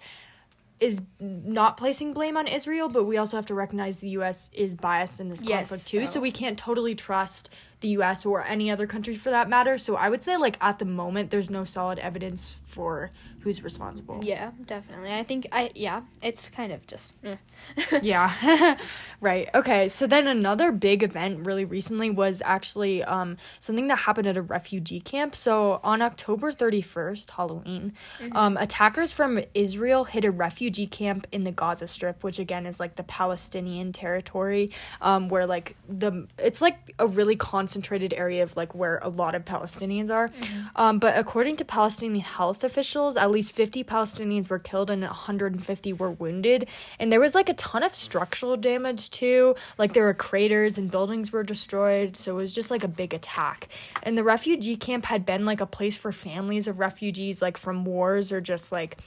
is 0.79 1.01
not 1.19 1.75
placing 1.77 2.13
blame 2.13 2.37
on 2.37 2.47
Israel, 2.47 2.87
but 2.89 3.05
we 3.05 3.17
also 3.17 3.37
have 3.37 3.45
to 3.47 3.55
recognize 3.55 3.97
the 3.99 4.09
US 4.09 4.49
is 4.53 4.75
biased 4.75 5.19
in 5.19 5.29
this 5.29 5.43
Yes, 5.43 5.69
conflict 5.69 5.87
too. 5.87 6.05
So. 6.05 6.13
so- 6.13 6.19
we 6.21 6.31
can't 6.31 6.57
totally 6.57 6.93
trust 6.95 7.49
the 7.79 7.89
US 7.89 8.25
or 8.25 8.43
any 8.43 8.69
other 8.71 8.87
country 8.87 9.15
for 9.15 9.29
that 9.29 9.49
matter. 9.49 9.77
So 9.77 9.95
I 9.95 10.09
would 10.09 10.21
say 10.21 10.37
like 10.37 10.57
at 10.61 10.79
the 10.79 10.85
moment 10.85 11.29
there's 11.31 11.49
no 11.49 11.63
solid 11.63 11.99
evidence 11.99 12.61
for 12.65 13.11
who's 13.47 13.63
responsible. 13.63 14.19
Yeah, 14.21 14.51
definitely. 14.65 15.13
I 15.13 15.23
think 15.23 15.47
I 15.53 15.71
yeah, 15.73 16.01
it's 16.21 16.49
kind 16.49 16.73
of 16.73 16.85
just 16.85 17.15
eh. 17.23 17.37
yeah 18.01 18.77
right 19.21 19.49
okay 19.53 19.87
so 19.87 20.07
then 20.07 20.27
another 20.27 20.71
big 20.71 21.03
event 21.03 21.45
really 21.45 21.65
recently 21.65 22.09
was 22.09 22.41
actually 22.45 23.03
um 23.03 23.37
something 23.59 23.87
that 23.87 23.99
happened 23.99 24.27
at 24.27 24.37
a 24.37 24.41
refugee 24.41 24.99
camp 24.99 25.35
so 25.35 25.79
on 25.83 26.01
october 26.01 26.51
31st 26.51 27.29
halloween 27.31 27.93
um 28.33 28.57
attackers 28.57 29.11
from 29.11 29.39
israel 29.53 30.05
hit 30.05 30.25
a 30.25 30.31
refugee 30.31 30.87
camp 30.87 31.27
in 31.31 31.43
the 31.43 31.51
gaza 31.51 31.87
strip 31.87 32.23
which 32.23 32.39
again 32.39 32.65
is 32.65 32.79
like 32.79 32.95
the 32.95 33.03
palestinian 33.03 33.91
territory 33.91 34.69
um 35.01 35.29
where 35.29 35.45
like 35.45 35.75
the 35.87 36.27
it's 36.37 36.61
like 36.61 36.93
a 36.99 37.07
really 37.07 37.35
concentrated 37.35 38.13
area 38.13 38.43
of 38.43 38.55
like 38.55 38.73
where 38.73 38.97
a 38.99 39.09
lot 39.09 39.35
of 39.35 39.45
palestinians 39.45 40.09
are 40.09 40.31
um 40.75 40.99
but 40.99 41.17
according 41.17 41.55
to 41.55 41.65
palestinian 41.65 42.23
health 42.23 42.63
officials 42.63 43.17
at 43.17 43.29
least 43.37 43.55
50 43.55 43.83
palestinians 43.83 44.49
were 44.49 44.57
killed 44.57 44.89
and 44.89 45.03
150 45.03 45.93
were 45.93 46.09
wounded. 46.09 46.67
And 46.99 47.11
there 47.11 47.19
was 47.19 47.35
like 47.35 47.49
a 47.49 47.53
ton 47.53 47.83
of 47.83 47.93
structural 47.93 48.57
damage 48.57 49.11
too. 49.11 49.55
Like 49.77 49.93
there 49.93 50.05
were 50.05 50.15
craters 50.15 50.79
and 50.79 50.89
buildings 50.89 51.31
were 51.31 51.43
destroyed 51.43 52.17
so 52.17 52.31
it 52.37 52.41
was 52.41 52.55
just 52.55 52.71
like 52.71 52.83
a 52.83 52.87
big 52.87 53.13
attack. 53.13 53.67
And 54.01 54.17
the 54.17 54.23
refugee 54.23 54.75
camp 54.75 55.05
had 55.05 55.23
been 55.23 55.45
like 55.45 55.61
a 55.61 55.67
place 55.67 55.95
for 55.95 56.11
families 56.11 56.67
of 56.67 56.79
refugees 56.79 57.41
like 57.41 57.57
from 57.57 57.85
wars 57.85 58.31
or 58.31 58.41
just 58.41 58.71
like 58.71 58.97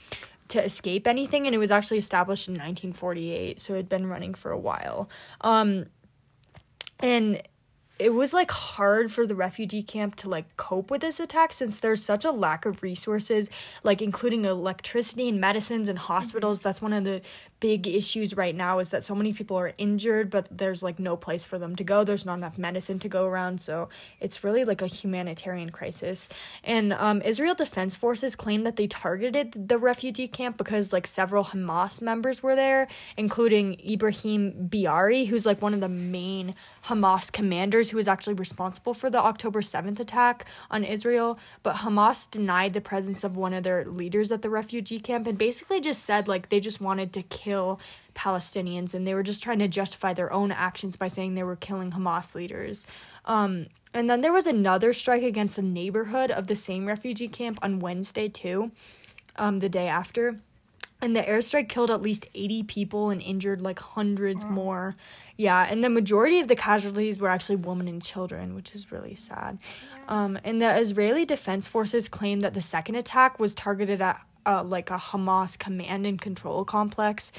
to 0.47 0.63
escape 0.63 1.07
anything 1.07 1.45
and 1.45 1.53
it 1.53 1.59
was 1.59 1.71
actually 1.71 1.97
established 1.97 2.47
in 2.47 2.53
1948 2.53 3.59
so 3.59 3.73
it 3.73 3.77
had 3.77 3.89
been 3.89 4.07
running 4.07 4.33
for 4.33 4.51
a 4.51 4.57
while. 4.57 5.09
Um 5.41 5.87
and 7.01 7.41
it 8.01 8.13
was 8.13 8.33
like 8.33 8.49
hard 8.49 9.11
for 9.11 9.27
the 9.27 9.35
refugee 9.35 9.83
camp 9.83 10.15
to 10.15 10.29
like 10.29 10.57
cope 10.57 10.89
with 10.89 11.01
this 11.01 11.19
attack 11.19 11.53
since 11.53 11.79
there's 11.79 12.03
such 12.03 12.25
a 12.25 12.31
lack 12.31 12.65
of 12.65 12.81
resources 12.81 13.49
like 13.83 14.01
including 14.01 14.43
electricity 14.43 15.29
and 15.29 15.39
medicines 15.39 15.87
and 15.87 15.99
mm-hmm. 15.99 16.07
hospitals. 16.07 16.61
That's 16.61 16.81
one 16.81 16.93
of 16.93 17.03
the 17.03 17.21
big 17.61 17.87
issues 17.87 18.35
right 18.35 18.55
now 18.55 18.79
is 18.79 18.89
that 18.89 19.03
so 19.03 19.15
many 19.15 19.31
people 19.31 19.55
are 19.55 19.71
injured 19.77 20.29
but 20.29 20.49
there's 20.51 20.83
like 20.83 20.99
no 20.99 21.15
place 21.15 21.45
for 21.45 21.57
them 21.57 21.75
to 21.75 21.83
go. 21.83 22.03
There's 22.03 22.25
not 22.25 22.33
enough 22.33 22.57
medicine 22.57 22.99
to 22.99 23.07
go 23.07 23.25
around. 23.25 23.61
So 23.61 23.87
it's 24.19 24.43
really 24.43 24.65
like 24.65 24.81
a 24.81 24.87
humanitarian 24.87 25.69
crisis. 25.69 26.27
And 26.63 26.91
um, 26.91 27.21
israel 27.21 27.55
defense 27.55 27.95
forces 27.95 28.35
claim 28.35 28.63
that 28.63 28.75
they 28.75 28.87
targeted 28.87 29.69
the 29.69 29.77
refugee 29.77 30.27
camp 30.27 30.57
because 30.57 30.91
like 30.91 31.07
several 31.07 31.45
hamas 31.45 32.01
members 32.01 32.41
were 32.41 32.55
there 32.55 32.87
including 33.15 33.79
ibrahim 33.87 34.67
biari 34.69 35.27
who's 35.27 35.45
like 35.45 35.61
one 35.61 35.73
of 35.73 35.81
the 35.81 35.89
main 35.89 36.55
hamas 36.85 37.31
commanders 37.31 37.91
who 37.91 37.97
was 37.97 38.07
actually 38.07 38.33
responsible 38.33 38.93
for 38.93 39.09
the 39.09 39.19
october 39.19 39.61
7th 39.61 39.99
attack 39.99 40.45
on 40.71 40.83
israel. 40.83 41.37
But 41.61 41.75
hamas 41.77 42.29
denied 42.29 42.73
the 42.73 42.81
presence 42.81 43.23
of 43.23 43.37
one 43.37 43.53
of 43.53 43.61
their 43.61 43.85
leaders 43.85 44.31
at 44.31 44.41
the 44.41 44.49
refugee 44.49 44.99
camp 44.99 45.27
and 45.27 45.37
basically 45.37 45.79
just 45.79 46.03
said 46.03 46.27
like 46.27 46.49
they 46.49 46.59
just 46.59 46.81
wanted 46.81 47.13
to 47.13 47.21
kill 47.21 47.50
Palestinians 48.13 48.93
and 48.93 49.05
they 49.05 49.13
were 49.13 49.23
just 49.23 49.43
trying 49.43 49.59
to 49.59 49.67
justify 49.67 50.13
their 50.13 50.31
own 50.31 50.51
actions 50.51 50.95
by 50.95 51.07
saying 51.07 51.35
they 51.35 51.43
were 51.43 51.55
killing 51.55 51.91
Hamas 51.91 52.35
leaders. 52.35 52.87
Um, 53.25 53.67
and 53.93 54.09
then 54.09 54.21
there 54.21 54.33
was 54.33 54.47
another 54.47 54.93
strike 54.93 55.23
against 55.23 55.57
a 55.57 55.61
neighborhood 55.61 56.31
of 56.31 56.47
the 56.47 56.55
same 56.55 56.85
refugee 56.85 57.27
camp 57.27 57.59
on 57.61 57.79
Wednesday, 57.79 58.29
too, 58.29 58.71
um, 59.35 59.59
the 59.59 59.69
day 59.69 59.87
after. 59.87 60.39
And 61.01 61.15
the 61.15 61.23
airstrike 61.23 61.67
killed 61.67 61.89
at 61.89 62.01
least 62.01 62.27
80 62.35 62.63
people 62.63 63.09
and 63.09 63.21
injured 63.21 63.61
like 63.61 63.79
hundreds 63.79 64.45
more. 64.45 64.95
Yeah, 65.35 65.65
and 65.67 65.83
the 65.83 65.89
majority 65.89 66.39
of 66.39 66.47
the 66.47 66.55
casualties 66.55 67.17
were 67.17 67.27
actually 67.27 67.55
women 67.55 67.87
and 67.87 68.01
children, 68.01 68.53
which 68.53 68.75
is 68.75 68.91
really 68.91 69.15
sad. 69.15 69.57
Um, 70.07 70.37
and 70.43 70.61
the 70.61 70.77
Israeli 70.77 71.25
Defense 71.25 71.67
Forces 71.67 72.07
claimed 72.07 72.43
that 72.43 72.53
the 72.53 72.61
second 72.61 72.95
attack 72.95 73.39
was 73.39 73.55
targeted 73.55 73.99
at 73.99 74.23
uh, 74.45 74.63
like 74.63 74.89
a 74.89 74.97
Hamas 74.97 75.57
command 75.57 76.05
and 76.05 76.19
control 76.19 76.65
complex. 76.65 77.31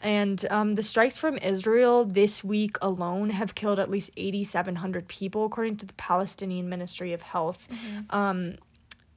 And 0.00 0.44
um, 0.50 0.74
the 0.74 0.82
strikes 0.82 1.18
from 1.18 1.38
Israel 1.38 2.04
this 2.04 2.44
week 2.44 2.76
alone 2.80 3.30
have 3.30 3.54
killed 3.54 3.80
at 3.80 3.90
least 3.90 4.12
8,700 4.16 5.08
people, 5.08 5.44
according 5.44 5.76
to 5.78 5.86
the 5.86 5.94
Palestinian 5.94 6.68
Ministry 6.68 7.12
of 7.12 7.22
Health. 7.22 7.68
Um, 8.10 8.54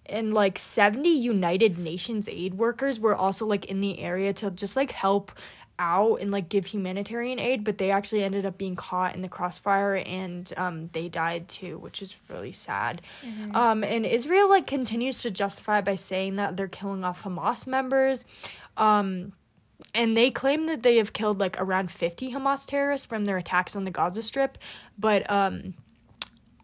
and 0.07 0.33
like 0.33 0.57
70 0.57 1.07
United 1.07 1.77
Nations 1.77 2.27
aid 2.27 2.55
workers 2.55 2.99
were 2.99 3.15
also 3.15 3.45
like 3.45 3.65
in 3.65 3.79
the 3.79 3.99
area 3.99 4.33
to 4.33 4.51
just 4.51 4.75
like 4.75 4.91
help 4.91 5.31
out 5.81 6.17
and 6.21 6.31
like 6.31 6.47
give 6.47 6.67
humanitarian 6.67 7.39
aid, 7.39 7.63
but 7.63 7.79
they 7.79 7.89
actually 7.89 8.23
ended 8.23 8.45
up 8.45 8.57
being 8.57 8.75
caught 8.75 9.15
in 9.15 9.21
the 9.21 9.27
crossfire 9.27 9.95
and 9.95 10.53
um, 10.55 10.87
they 10.93 11.09
died 11.09 11.49
too, 11.49 11.79
which 11.79 12.01
is 12.01 12.15
really 12.29 12.51
sad. 12.51 13.01
Um, 13.55 13.83
and 13.83 14.05
Israel 14.05 14.47
like 14.47 14.67
continues 14.67 15.23
to 15.23 15.31
justify 15.31 15.81
by 15.81 15.95
saying 15.95 16.35
that 16.35 16.55
they're 16.55 16.67
killing 16.67 17.03
off 17.03 17.23
Hamas 17.23 17.65
members. 17.65 18.23
Um, 18.77 19.33
and 19.95 20.15
they 20.15 20.29
claim 20.29 20.67
that 20.67 20.83
they 20.83 20.97
have 20.97 21.13
killed 21.13 21.39
like 21.39 21.59
around 21.59 21.91
50 21.91 22.31
Hamas 22.31 22.67
terrorists 22.67 23.07
from 23.07 23.25
their 23.25 23.37
attacks 23.37 23.75
on 23.75 23.83
the 23.83 23.91
Gaza 23.91 24.21
Strip, 24.21 24.59
but 24.99 25.29
um, 25.29 25.73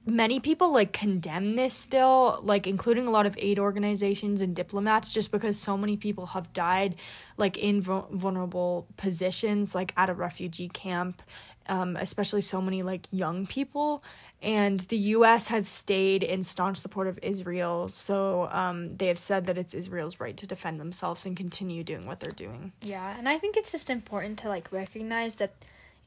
many 0.08 0.40
people 0.40 0.72
like 0.72 0.94
condemn 0.94 1.56
this 1.56 1.74
still 1.74 2.40
like 2.42 2.66
including 2.66 3.08
a 3.08 3.12
lot 3.12 3.26
of 3.26 3.38
aid 3.40 3.60
organizations 3.60 4.42
and 4.42 4.56
diplomats 4.56 5.12
just 5.12 5.32
because 5.32 5.60
so 5.60 5.78
many 5.78 5.98
people 5.98 6.28
have 6.28 6.52
died 6.54 6.96
like 7.36 7.58
in 7.58 7.82
vul- 7.82 8.08
vulnerable 8.12 8.88
positions 8.96 9.76
like 9.76 9.94
at 9.98 10.10
a 10.10 10.14
refugee 10.14 10.70
camp 10.70 11.22
um, 11.70 11.96
especially 11.98 12.42
so 12.42 12.62
many 12.62 12.84
like 12.84 13.08
young 13.12 13.46
people. 13.46 14.04
And 14.42 14.82
the 14.82 14.98
us 14.98 15.48
has 15.48 15.68
stayed 15.68 16.22
in 16.22 16.44
staunch 16.44 16.78
support 16.78 17.08
of 17.08 17.18
israel 17.24 17.90
so 17.90 18.48
um, 18.52 18.92
they 18.92 19.08
have 19.08 19.18
said 19.18 19.48
that 19.48 19.58
it's 19.58 19.74
israel's 19.74 20.20
right 20.20 20.38
to 20.38 20.46
defend 20.46 20.80
themselves 20.80 21.26
and 21.26 21.36
continue 21.36 21.84
doing 21.84 22.06
what 22.06 22.20
they're 22.20 22.32
doing. 22.32 22.72
Yeah, 22.82 23.16
and 23.18 23.28
I 23.28 23.40
think 23.40 23.58
it's 23.58 23.72
just 23.72 23.90
important 23.90 24.38
to 24.40 24.50
like 24.50 24.72
recognize 24.72 25.36
that 25.36 25.56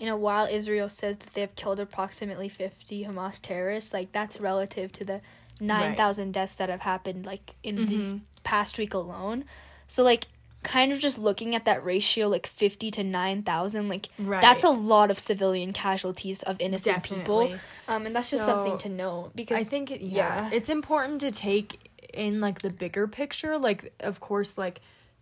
you 0.00 0.06
know, 0.06 0.16
while 0.16 0.46
Israel 0.46 0.88
says 0.88 1.18
that 1.18 1.34
they 1.34 1.42
have 1.42 1.54
killed 1.54 1.78
approximately 1.78 2.48
50 2.48 3.04
Hamas 3.04 3.40
terrorists, 3.40 3.92
like 3.92 4.12
that's 4.12 4.40
relative 4.40 4.90
to 4.92 5.04
the 5.04 5.20
9,000 5.60 6.32
deaths 6.32 6.54
that 6.54 6.70
have 6.70 6.80
happened 6.80 7.26
like 7.26 7.54
in 7.62 7.86
this 7.86 8.14
past 8.42 8.78
week 8.78 8.94
alone. 8.94 9.44
So 9.86 10.02
like 10.02 10.26
kind 10.62 10.90
of 10.90 10.98
just 10.98 11.18
looking 11.18 11.54
at 11.54 11.64
that 11.66 11.84
ratio 11.84 12.28
like 12.28 12.46
50 12.46 12.90
to 12.90 13.04
9,000 13.04 13.88
like 13.88 14.08
that's 14.18 14.64
a 14.64 14.68
lot 14.68 15.10
of 15.10 15.18
civilian 15.18 15.72
casualties 15.72 16.42
of 16.42 16.60
innocent 16.60 17.02
people. 17.02 17.54
Um 17.86 18.06
and 18.06 18.14
that's 18.14 18.30
just 18.30 18.44
something 18.44 18.78
to 18.78 18.88
know 18.88 19.30
because 19.34 19.58
I 19.58 19.64
think 19.64 19.90
it, 19.90 20.00
yeah, 20.00 20.48
yeah. 20.48 20.50
it's 20.52 20.70
important 20.70 21.20
to 21.20 21.30
take 21.30 21.90
in 22.14 22.40
like 22.40 22.60
the 22.60 22.70
bigger 22.70 23.06
picture. 23.06 23.58
Like, 23.58 23.92
of 24.00 24.20
course, 24.20 24.56
like 24.56 24.80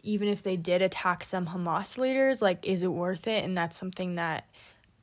even 0.08 0.26
if 0.26 0.42
they 0.42 0.56
did 0.56 0.80
attack 0.80 1.22
some 1.22 1.48
Hamas 1.48 1.98
leaders, 1.98 2.40
like, 2.40 2.64
is 2.66 2.82
it 2.82 2.88
worth 2.88 3.26
it? 3.26 3.44
And 3.44 3.56
that's 3.56 3.76
something 3.76 4.14
that 4.14 4.48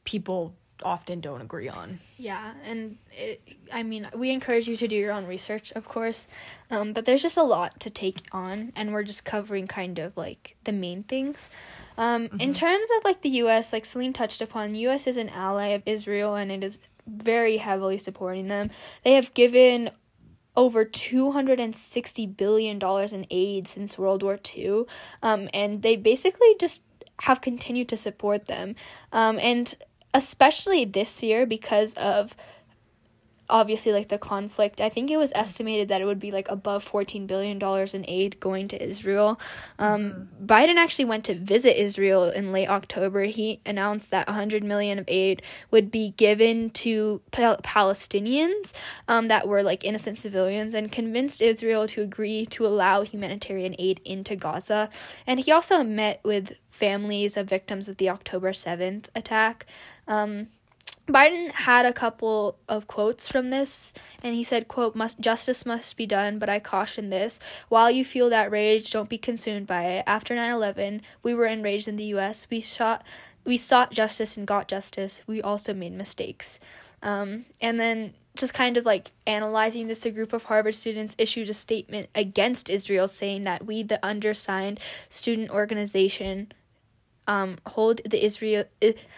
people 0.03 0.55
often 0.83 1.21
don't 1.21 1.41
agree 1.41 1.69
on. 1.69 1.99
Yeah, 2.17 2.53
and 2.65 2.97
it, 3.11 3.39
I 3.71 3.83
mean, 3.83 4.07
we 4.15 4.31
encourage 4.31 4.67
you 4.67 4.75
to 4.77 4.87
do 4.87 4.95
your 4.95 5.11
own 5.11 5.25
research, 5.27 5.71
of 5.73 5.85
course, 5.85 6.27
um, 6.71 6.91
but 6.91 7.05
there's 7.05 7.21
just 7.21 7.37
a 7.37 7.43
lot 7.43 7.79
to 7.81 7.89
take 7.89 8.17
on, 8.31 8.73
and 8.75 8.91
we're 8.91 9.03
just 9.03 9.23
covering 9.23 9.67
kind 9.67 9.99
of 9.99 10.17
like 10.17 10.55
the 10.63 10.73
main 10.73 11.03
things. 11.03 11.49
Um, 11.97 12.29
In 12.39 12.53
terms 12.53 12.87
of 12.97 13.05
like 13.05 13.21
the 13.21 13.29
U.S., 13.29 13.71
like 13.71 13.85
Celine 13.85 14.11
touched 14.11 14.41
upon, 14.41 14.75
U.S. 14.75 15.07
is 15.07 15.17
an 15.17 15.29
ally 15.29 15.67
of 15.67 15.83
Israel, 15.85 16.35
and 16.35 16.51
it 16.51 16.63
is 16.63 16.79
very 17.07 17.57
heavily 17.57 17.99
supporting 17.99 18.47
them. 18.47 18.71
They 19.03 19.13
have 19.13 19.33
given 19.33 19.91
over 20.57 20.85
260 20.85 22.27
billion 22.27 22.79
dollars 22.79 23.13
in 23.13 23.25
aid 23.29 23.67
since 23.67 23.97
World 23.97 24.23
War 24.23 24.39
II 24.55 24.83
um, 25.21 25.49
and 25.53 25.81
they 25.81 25.95
basically 25.95 26.55
just 26.59 26.83
have 27.21 27.41
continued 27.41 27.89
to 27.89 27.97
support 27.97 28.45
them. 28.45 28.75
Um, 29.11 29.39
and 29.39 29.73
especially 30.13 30.85
this 30.85 31.21
year 31.23 31.45
because 31.45 31.93
of 31.95 32.35
obviously 33.49 33.91
like 33.91 34.09
the 34.09 34.17
conflict. 34.17 34.81
I 34.81 34.89
think 34.89 35.11
it 35.11 35.17
was 35.17 35.31
estimated 35.35 35.87
that 35.89 36.01
it 36.01 36.05
would 36.05 36.19
be 36.19 36.31
like 36.31 36.49
above 36.49 36.83
14 36.83 37.27
billion 37.27 37.59
dollars 37.59 37.93
in 37.93 38.05
aid 38.07 38.39
going 38.39 38.67
to 38.69 38.81
israel. 38.81 39.39
Um, 39.77 40.29
biden 40.43 40.75
actually 40.77 41.05
went 41.05 41.23
to 41.25 41.35
visit 41.35 41.79
israel 41.79 42.29
in 42.29 42.51
late 42.51 42.69
october. 42.69 43.23
He 43.25 43.59
announced 43.65 44.11
that 44.11 44.27
100 44.27 44.63
million 44.63 44.99
of 44.99 45.05
aid 45.07 45.41
would 45.71 45.91
be 45.91 46.13
given 46.17 46.69
to 46.71 47.21
Pal- 47.31 47.57
palestinians 47.57 48.73
um, 49.07 49.27
that 49.27 49.47
were 49.47 49.63
like 49.63 49.83
innocent 49.83 50.17
civilians 50.17 50.73
and 50.73 50.91
convinced 50.91 51.41
israel 51.41 51.87
to 51.87 52.01
agree 52.01 52.45
to 52.47 52.65
allow 52.65 53.03
humanitarian 53.03 53.75
aid 53.77 54.01
into 54.05 54.35
gaza. 54.35 54.89
And 55.27 55.39
he 55.39 55.51
also 55.51 55.83
met 55.83 56.19
with 56.23 56.53
families 56.69 57.37
of 57.37 57.47
victims 57.47 57.87
of 57.87 57.97
the 57.97 58.09
october 58.09 58.51
7th 58.51 59.05
attack. 59.15 59.65
Um, 60.07 60.47
Biden 61.07 61.51
had 61.51 61.85
a 61.85 61.93
couple 61.93 62.57
of 62.67 62.87
quotes 62.87 63.27
from 63.27 63.51
this, 63.51 63.93
and 64.23 64.33
he 64.35 64.43
said, 64.43 64.67
"quote 64.67 64.95
must 64.95 65.19
Justice 65.19 65.65
must 65.65 65.97
be 65.97 66.07
done, 66.07 66.39
but 66.39 66.49
I 66.49 66.59
caution 66.59 67.09
this: 67.09 67.39
while 67.69 67.91
you 67.91 68.03
feel 68.03 68.29
that 68.31 68.49
rage, 68.49 68.89
don't 68.89 69.09
be 69.09 69.19
consumed 69.19 69.67
by 69.67 69.83
it. 69.83 70.03
After 70.07 70.33
9/11, 70.35 71.01
we 71.21 71.33
were 71.35 71.45
enraged 71.45 71.87
in 71.87 71.95
the 71.95 72.05
U.S. 72.15 72.47
We 72.49 72.59
shot, 72.59 73.03
we 73.45 73.55
sought 73.55 73.91
justice 73.91 74.35
and 74.35 74.47
got 74.47 74.67
justice. 74.67 75.21
We 75.27 75.41
also 75.41 75.73
made 75.73 75.93
mistakes." 75.93 76.59
Um, 77.03 77.45
and 77.61 77.79
then 77.79 78.15
just 78.35 78.53
kind 78.53 78.75
of 78.75 78.85
like 78.85 79.11
analyzing 79.27 79.87
this, 79.87 80.05
a 80.05 80.11
group 80.11 80.33
of 80.33 80.45
Harvard 80.45 80.75
students 80.75 81.15
issued 81.17 81.49
a 81.49 81.53
statement 81.53 82.09
against 82.15 82.69
Israel, 82.69 83.07
saying 83.07 83.43
that 83.43 83.65
we, 83.65 83.83
the 83.83 84.03
undersigned 84.05 84.79
student 85.09 85.49
organization, 85.51 86.51
um, 87.27 87.57
hold 87.65 88.01
the 88.05 88.23
Israel 88.23 88.65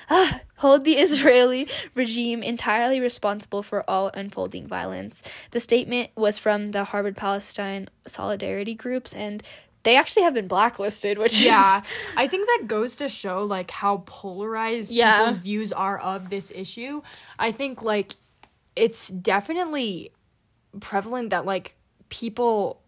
uh, 0.10 0.32
hold 0.58 0.86
the 0.86 0.98
Israeli 1.06 1.68
regime 1.94 2.42
entirely 2.44 3.00
responsible 3.00 3.62
for 3.64 3.88
all 3.90 4.10
unfolding 4.14 4.68
violence. 4.68 5.24
The 5.52 5.60
statement 5.60 6.12
was 6.16 6.38
from 6.38 6.68
the 6.68 6.86
Harvard 6.86 7.18
Palestine 7.18 7.90
Solidarity 8.06 8.74
groups 8.76 9.14
and 9.16 9.44
they 9.84 9.96
actually 9.96 10.24
have 10.24 10.34
been 10.34 10.48
blacklisted, 10.50 11.18
which 11.18 11.40
yeah, 11.42 11.78
is 11.78 11.84
I 12.18 12.28
think 12.28 12.48
that 12.48 12.68
goes 12.68 12.98
to 12.98 13.08
show 13.08 13.44
like 13.44 13.72
how 13.72 14.04
polarized 14.06 14.92
Yeah. 14.92 15.20
people's 15.20 15.38
views 15.38 15.72
are 15.72 15.98
of 16.00 16.30
this 16.30 16.52
issue. 16.54 17.02
I 17.40 17.52
think 17.52 17.82
like 17.82 18.16
it's 18.76 19.08
definitely 19.08 20.12
prevalent 20.80 21.30
that 21.32 21.46
like 21.46 21.76
people 22.10 22.82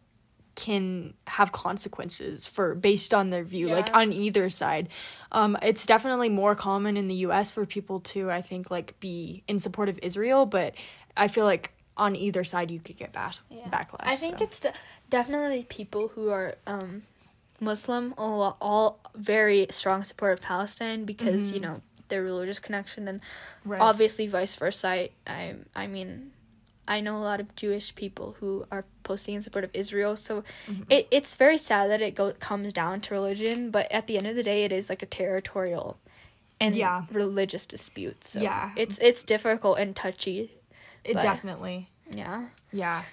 can 0.65 1.13
have 1.27 1.49
consequences 1.51 2.47
for 2.55 2.75
based 2.75 3.13
on 3.13 3.29
their 3.33 3.45
view 3.53 3.67
like 3.77 3.89
on 4.01 4.11
either 4.25 4.49
side 4.49 4.85
um 5.31 5.51
it's 5.61 5.85
definitely 5.93 6.29
more 6.29 6.53
common 6.55 6.93
in 7.01 7.07
the 7.07 7.19
US 7.27 7.47
for 7.55 7.65
people 7.65 7.99
to 8.11 8.19
i 8.39 8.41
think 8.49 8.63
like 8.77 8.89
be 8.99 9.43
in 9.47 9.57
support 9.59 9.87
of 9.93 9.97
israel 10.09 10.45
but 10.45 10.73
i 11.15 11.27
feel 11.27 11.45
like 11.53 11.65
on 11.95 12.15
either 12.15 12.43
side 12.43 12.71
you 12.71 12.79
could 12.79 12.97
get 13.03 13.11
back 13.11 13.35
backlash 13.73 14.07
I 14.13 14.15
think 14.23 14.39
so. 14.39 14.43
it's 14.45 14.59
de- 14.65 14.73
definitely 15.09 15.63
people 15.79 16.03
who 16.09 16.29
are 16.29 16.49
um, 16.65 17.03
Muslim, 17.59 18.13
all, 18.17 18.55
all 18.61 18.99
very 19.15 19.67
strong 19.69 20.03
support 20.03 20.31
of 20.33 20.41
Palestine 20.41 21.03
because 21.05 21.51
you 21.51 21.59
know 21.59 21.81
their 22.07 22.23
religious 22.23 22.59
connection, 22.59 23.07
and 23.07 23.19
Mm-hmm. 23.19 23.71
Right. 23.71 23.81
obviously 23.81 24.25
vice 24.27 24.55
versa. 24.55 24.87
I, 24.87 25.09
I, 25.27 25.55
I 25.75 25.87
mean, 25.87 26.31
I 26.89 26.99
know 27.01 27.15
a 27.17 27.23
lot 27.31 27.39
of 27.39 27.55
Jewish 27.55 27.93
people 27.95 28.35
who 28.39 28.65
are 28.71 28.83
posting 29.03 29.35
in 29.35 29.41
support 29.41 29.63
of 29.63 29.69
Israel, 29.73 30.15
so 30.15 30.43
Mm-hmm. 30.67 30.83
it 30.89 31.07
it's 31.11 31.35
very 31.35 31.57
sad 31.57 31.89
that 31.91 32.01
it 32.01 32.15
go 32.15 32.33
comes 32.33 32.73
down 32.73 32.99
to 33.01 33.13
religion, 33.13 33.69
but 33.71 33.89
at 33.91 34.07
the 34.07 34.17
end 34.17 34.27
of 34.27 34.35
the 34.35 34.43
day, 34.43 34.63
it 34.65 34.71
is 34.71 34.89
like 34.89 35.01
a 35.03 35.05
territorial 35.05 35.97
and 36.59 36.75
Yeah. 36.75 37.05
religious 37.11 37.65
dispute. 37.65 38.23
So 38.25 38.41
Yeah. 38.41 38.71
it's 38.75 38.97
it's 38.99 39.23
difficult 39.23 39.77
and 39.79 39.95
touchy. 39.95 40.51
it 41.05 41.13
but- 41.13 41.21
definitely 41.23 41.87
Yeah. 42.11 42.47
Yeah. 42.73 43.03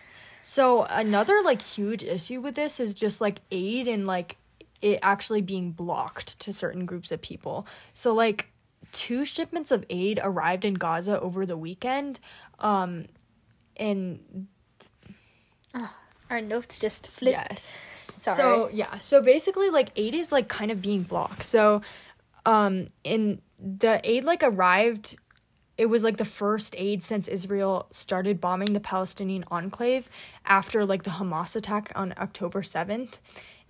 So 0.42 0.82
another 0.84 1.40
like 1.42 1.62
huge 1.62 2.02
issue 2.02 2.40
with 2.40 2.54
this 2.56 2.80
is 2.80 2.94
just 2.94 3.20
like 3.20 3.38
aid 3.50 3.86
and 3.88 4.06
like 4.06 4.36
it 4.82 4.98
actually 5.02 5.42
being 5.42 5.72
blocked 5.72 6.38
to 6.40 6.52
certain 6.52 6.84
groups 6.86 7.10
of 7.12 7.20
people. 7.22 7.66
So 7.94 8.12
like 8.14 8.48
two 8.92 9.24
shipments 9.24 9.70
of 9.70 9.84
aid 9.90 10.18
arrived 10.22 10.64
in 10.64 10.74
Gaza 10.74 11.20
over 11.20 11.44
the 11.46 11.56
weekend. 11.56 12.20
Um 12.58 13.06
and 13.76 14.48
Our 16.30 16.40
notes 16.40 16.78
just 16.78 17.08
flipped. 17.08 17.38
Yes. 17.50 17.78
Sorry. 18.12 18.36
So 18.36 18.70
yeah, 18.72 18.98
so 18.98 19.22
basically 19.22 19.70
like 19.70 19.90
aid 19.96 20.14
is 20.14 20.32
like 20.32 20.48
kind 20.48 20.70
of 20.70 20.82
being 20.82 21.02
blocked. 21.02 21.42
So 21.42 21.82
um 22.44 22.88
in 23.04 23.40
the 23.58 24.00
aid 24.04 24.24
like 24.24 24.42
arrived 24.42 25.16
it 25.78 25.86
was 25.86 26.02
like 26.02 26.16
the 26.16 26.24
first 26.24 26.74
aid 26.78 27.02
since 27.02 27.28
Israel 27.28 27.86
started 27.90 28.40
bombing 28.40 28.72
the 28.72 28.80
Palestinian 28.80 29.44
enclave 29.50 30.08
after 30.44 30.86
like 30.86 31.02
the 31.02 31.10
Hamas 31.10 31.54
attack 31.54 31.92
on 31.94 32.14
October 32.18 32.62
7th. 32.62 33.18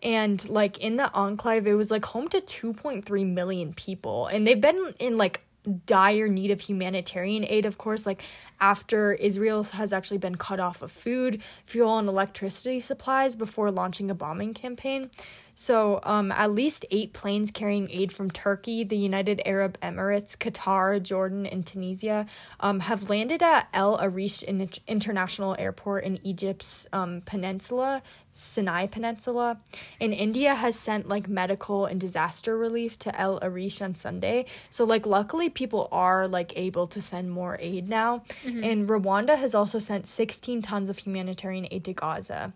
And 0.02 0.48
like 0.48 0.78
in 0.78 0.96
the 0.96 1.12
enclave, 1.12 1.66
it 1.66 1.74
was 1.74 1.90
like 1.90 2.04
home 2.04 2.28
to 2.28 2.40
2.3 2.40 3.26
million 3.26 3.72
people. 3.72 4.28
And 4.28 4.46
they've 4.46 4.60
been 4.60 4.94
in 5.00 5.16
like 5.16 5.45
dire 5.86 6.28
need 6.28 6.50
of 6.50 6.60
humanitarian 6.60 7.44
aid, 7.44 7.66
of 7.66 7.78
course, 7.78 8.06
like 8.06 8.22
after 8.60 9.12
Israel 9.14 9.62
has 9.64 9.92
actually 9.92 10.18
been 10.18 10.36
cut 10.36 10.60
off 10.60 10.82
of 10.82 10.90
food, 10.90 11.42
fuel, 11.64 11.98
and 11.98 12.08
electricity 12.08 12.80
supplies 12.80 13.36
before 13.36 13.70
launching 13.70 14.10
a 14.10 14.14
bombing 14.14 14.54
campaign. 14.54 15.10
So, 15.58 16.00
um, 16.02 16.32
at 16.32 16.52
least 16.52 16.84
eight 16.90 17.14
planes 17.14 17.50
carrying 17.50 17.90
aid 17.90 18.12
from 18.12 18.30
Turkey, 18.30 18.84
the 18.84 18.98
United 18.98 19.40
Arab 19.46 19.80
Emirates, 19.80 20.36
Qatar, 20.36 21.02
Jordan, 21.02 21.46
and 21.46 21.64
Tunisia 21.64 22.26
um, 22.60 22.80
have 22.80 23.08
landed 23.08 23.42
at 23.42 23.66
El 23.72 23.98
Arish 23.98 24.42
in- 24.42 24.68
International 24.86 25.56
Airport 25.58 26.04
in 26.04 26.20
Egypt's 26.22 26.86
um, 26.92 27.22
peninsula, 27.24 28.02
Sinai 28.32 28.86
Peninsula. 28.86 29.58
And 29.98 30.12
India 30.12 30.54
has 30.54 30.78
sent 30.78 31.08
like 31.08 31.26
medical 31.26 31.86
and 31.86 31.98
disaster 31.98 32.58
relief 32.58 32.98
to 32.98 33.18
El 33.18 33.38
Arish 33.42 33.80
on 33.80 33.94
Sunday. 33.94 34.44
So, 34.68 34.84
like, 34.84 35.06
luckily, 35.06 35.48
people 35.48 35.88
are 35.90 36.28
like 36.28 36.52
able 36.54 36.86
to 36.88 37.00
send 37.00 37.30
more 37.30 37.56
aid 37.62 37.88
now. 37.88 38.24
And 38.62 38.86
Rwanda 38.86 39.38
has 39.38 39.54
also 39.54 39.78
sent 39.78 40.06
16 40.06 40.60
tons 40.60 40.90
of 40.90 40.98
humanitarian 40.98 41.66
aid 41.70 41.86
to 41.86 41.94
Gaza. 41.94 42.52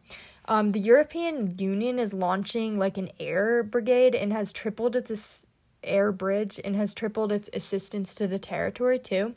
Um, 0.51 0.73
the 0.73 0.81
European 0.81 1.55
Union 1.59 2.01
is 2.01 2.13
launching 2.13 2.77
like 2.77 2.99
an 2.99 3.09
air 3.21 3.63
brigade 3.63 4.17
and 4.17 4.33
has 4.33 4.53
tripled 4.53 4.97
its 4.97 5.11
as- 5.11 5.47
air 5.85 6.11
bridge 6.11 6.61
and 6.65 6.75
has 6.75 6.93
tripled 6.93 7.31
its 7.31 7.49
assistance 7.53 8.17
to 8.17 8.27
the 8.27 8.39
territory 8.39 8.99
too. 8.99 9.35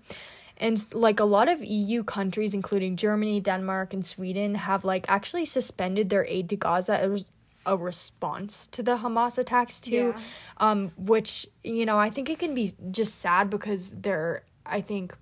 And 0.57 0.83
like 0.91 1.19
a 1.19 1.25
lot 1.25 1.49
of 1.49 1.63
EU 1.63 2.03
countries, 2.03 2.55
including 2.55 2.95
Germany, 2.95 3.39
Denmark, 3.39 3.93
and 3.93 4.03
Sweden, 4.03 4.55
have 4.55 4.83
like 4.83 5.05
actually 5.07 5.45
suspended 5.45 6.09
their 6.09 6.25
aid 6.25 6.49
to 6.49 6.55
Gaza 6.55 6.99
as 6.99 7.31
a 7.65 7.77
response 7.77 8.67
to 8.67 8.81
the 8.81 8.97
Hamas 8.97 9.37
attacks 9.37 9.79
too. 9.79 10.15
Yeah. 10.15 10.21
Um, 10.57 10.91
which 10.97 11.47
you 11.63 11.85
know 11.85 11.99
I 11.99 12.09
think 12.09 12.29
it 12.29 12.39
can 12.39 12.55
be 12.55 12.73
just 12.89 13.19
sad 13.19 13.51
because 13.51 13.91
they're 13.91 14.43
I 14.65 14.81
think 14.81 15.15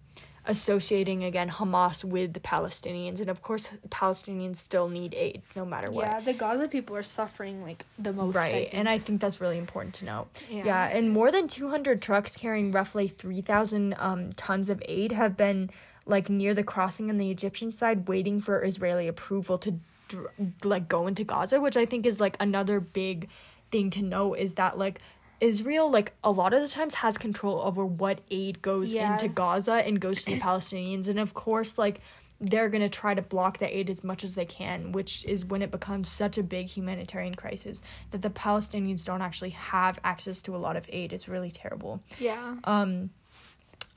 associating 0.45 1.23
again 1.23 1.49
Hamas 1.49 2.03
with 2.03 2.33
the 2.33 2.39
Palestinians, 2.39 3.19
and 3.19 3.29
of 3.29 3.41
course 3.41 3.69
Palestinians 3.89 4.57
still 4.57 4.89
need 4.89 5.13
aid 5.13 5.41
no 5.55 5.65
matter 5.65 5.91
what. 5.91 6.05
Yeah, 6.05 6.19
the 6.19 6.33
Gaza 6.33 6.67
people 6.67 6.95
are 6.95 7.03
suffering 7.03 7.61
like 7.61 7.85
the 7.99 8.13
most. 8.13 8.35
Right, 8.35 8.69
and 8.71 8.89
I 8.89 8.97
think. 8.97 9.21
that's 9.21 9.39
really 9.39 9.57
important 9.57 9.95
to 9.95 10.05
note. 10.05 10.27
Yeah. 10.49 10.65
Yeah, 10.65 10.87
and 10.87 11.11
more 11.11 11.31
than 11.31 11.47
200 11.47 12.01
trucks 12.01 12.35
carrying 12.35 12.71
roughly 12.71 13.07
3,000 13.07 13.95
um, 13.99 14.33
tons 14.33 14.69
of 14.69 14.81
aid 14.85 15.11
have 15.11 15.37
been 15.37 15.69
like 16.05 16.29
near 16.29 16.53
the 16.53 16.63
crossing 16.63 17.09
on 17.09 17.17
the 17.17 17.29
Egyptian 17.29 17.71
side, 17.71 18.07
waiting 18.07 18.41
for 18.41 18.63
Israeli 18.63 19.07
approval 19.07 19.57
to 19.59 19.79
dr- 20.07 20.31
like 20.63 20.87
go 20.87 21.07
into 21.07 21.23
Gaza, 21.23 21.61
which 21.61 21.77
I 21.77 21.85
think 21.85 22.05
is 22.05 22.19
like 22.19 22.35
another 22.39 22.79
big 22.79 23.29
thing 23.71 23.89
to 23.91 24.01
note 24.01 24.33
is 24.35 24.53
that 24.53 24.77
like 24.77 24.99
Israel 25.41 25.89
like 25.91 26.13
a 26.23 26.31
lot 26.31 26.53
of 26.53 26.61
the 26.61 26.67
times 26.67 26.93
has 26.95 27.17
control 27.17 27.59
over 27.61 27.85
what 27.85 28.21
aid 28.29 28.61
goes 28.61 28.93
Yeah. 28.93 29.13
into 29.13 29.27
Gaza 29.27 29.73
and 29.85 29.99
goes 29.99 30.23
to 30.23 30.31
the 30.35 30.39
Palestinians, 30.49 31.07
and 31.09 31.19
of 31.19 31.33
course 31.33 31.77
like 31.77 31.99
they're 32.39 32.69
going 32.69 32.81
to 32.81 32.89
try 32.89 33.13
to 33.13 33.21
block 33.21 33.59
the 33.59 33.77
aid 33.77 33.87
as 33.87 34.03
much 34.03 34.23
as 34.23 34.33
they 34.33 34.45
can, 34.45 34.91
which 34.93 35.23
is 35.25 35.45
when 35.45 35.61
it 35.61 35.69
becomes 35.69 36.09
such 36.09 36.39
a 36.39 36.43
big 36.43 36.65
humanitarian 36.67 37.35
crisis 37.35 37.83
that 38.09 38.23
the 38.23 38.31
Palestinians 38.31 39.05
don't 39.05 39.21
actually 39.21 39.51
have 39.51 39.99
access 40.03 40.41
to 40.41 40.55
a 40.55 40.57
lot 40.57 40.75
of 40.75 40.87
aid. 40.89 41.13
It's 41.13 41.27
really 41.27 41.51
terrible. 41.51 42.01
Yeah. 42.19 42.55
Um, 42.63 43.11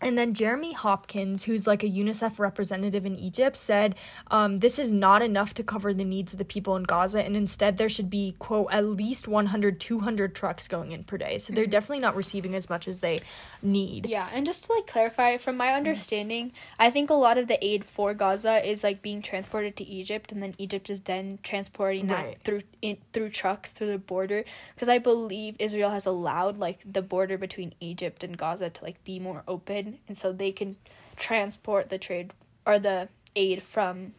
and 0.01 0.19
then 0.19 0.35
Jeremy 0.35 0.73
Hopkins, 0.73 1.45
who's 1.45 1.67
like 1.67 1.83
a 1.83 1.89
UNICEF 1.89 2.39
representative 2.39 3.07
in 3.07 3.17
Egypt, 3.17 3.57
said 3.57 3.95
um, 4.31 4.61
this 4.61 4.79
is 4.79 4.93
not 4.93 5.23
enough 5.23 5.55
to 5.55 5.63
cover 5.63 5.95
the 5.95 6.05
needs 6.05 6.33
of 6.33 6.39
the 6.39 6.45
people 6.45 6.77
in 6.77 6.83
Gaza, 6.83 7.25
and 7.25 7.37
instead 7.37 7.77
there 7.77 7.89
should 7.89 8.11
be, 8.11 8.35
quote, 8.39 8.69
at 8.71 8.85
least 8.85 9.29
100, 9.29 9.81
200 9.81 10.35
trucks 10.35 10.69
going 10.69 10.93
in 10.93 11.05
per 11.05 11.17
day. 11.19 11.39
So 11.39 11.53
they're 11.53 11.67
definitely 11.67 12.01
not 12.01 12.17
receiving 12.17 12.55
as 12.55 12.69
much 12.69 12.89
as 12.89 13.01
they 13.01 13.21
need. 13.63 14.07
Yeah, 14.07 14.29
and 14.33 14.47
just 14.47 14.65
to 14.67 14.73
like 14.73 14.87
clarify, 14.87 15.37
from 15.37 15.57
my 15.57 15.73
understanding, 15.75 16.53
I 16.79 16.91
think 16.91 17.11
a 17.11 17.15
lot 17.15 17.39
of 17.39 17.49
the 17.49 17.65
aid 17.65 17.85
for 17.85 18.15
Gaza 18.15 18.69
is 18.69 18.83
like 18.85 19.03
being 19.03 19.23
transported 19.23 19.77
to 19.77 19.85
Egypt, 19.85 20.33
and 20.33 20.43
then 20.43 20.55
Egypt 20.59 20.91
is 20.91 21.03
then 21.03 21.39
transporting 21.43 22.07
that 22.09 22.25
Right. 22.25 22.39
through 22.45 22.63
in 22.83 22.97
through 23.13 23.31
trucks 23.31 23.71
through 23.73 23.89
the 23.89 23.99
border. 23.99 24.45
Because 24.75 24.89
I 24.89 24.99
believe 24.99 25.57
Israel 25.59 25.91
has 25.91 26.07
allowed 26.07 26.59
like 26.59 26.81
the 26.91 27.03
border 27.03 27.37
between 27.39 27.75
Egypt 27.81 28.23
and 28.25 28.37
Gaza 28.37 28.71
to 28.71 28.85
like 28.85 29.03
be 29.05 29.19
more 29.19 29.43
open, 29.47 29.84
and 30.09 30.17
so 30.17 30.33
they 30.33 30.53
can 30.53 30.77
transport 31.17 31.89
the 31.89 31.99
trade 31.99 32.33
or 32.67 32.79
the 32.79 33.09
aid 33.37 33.63
from 33.63 34.15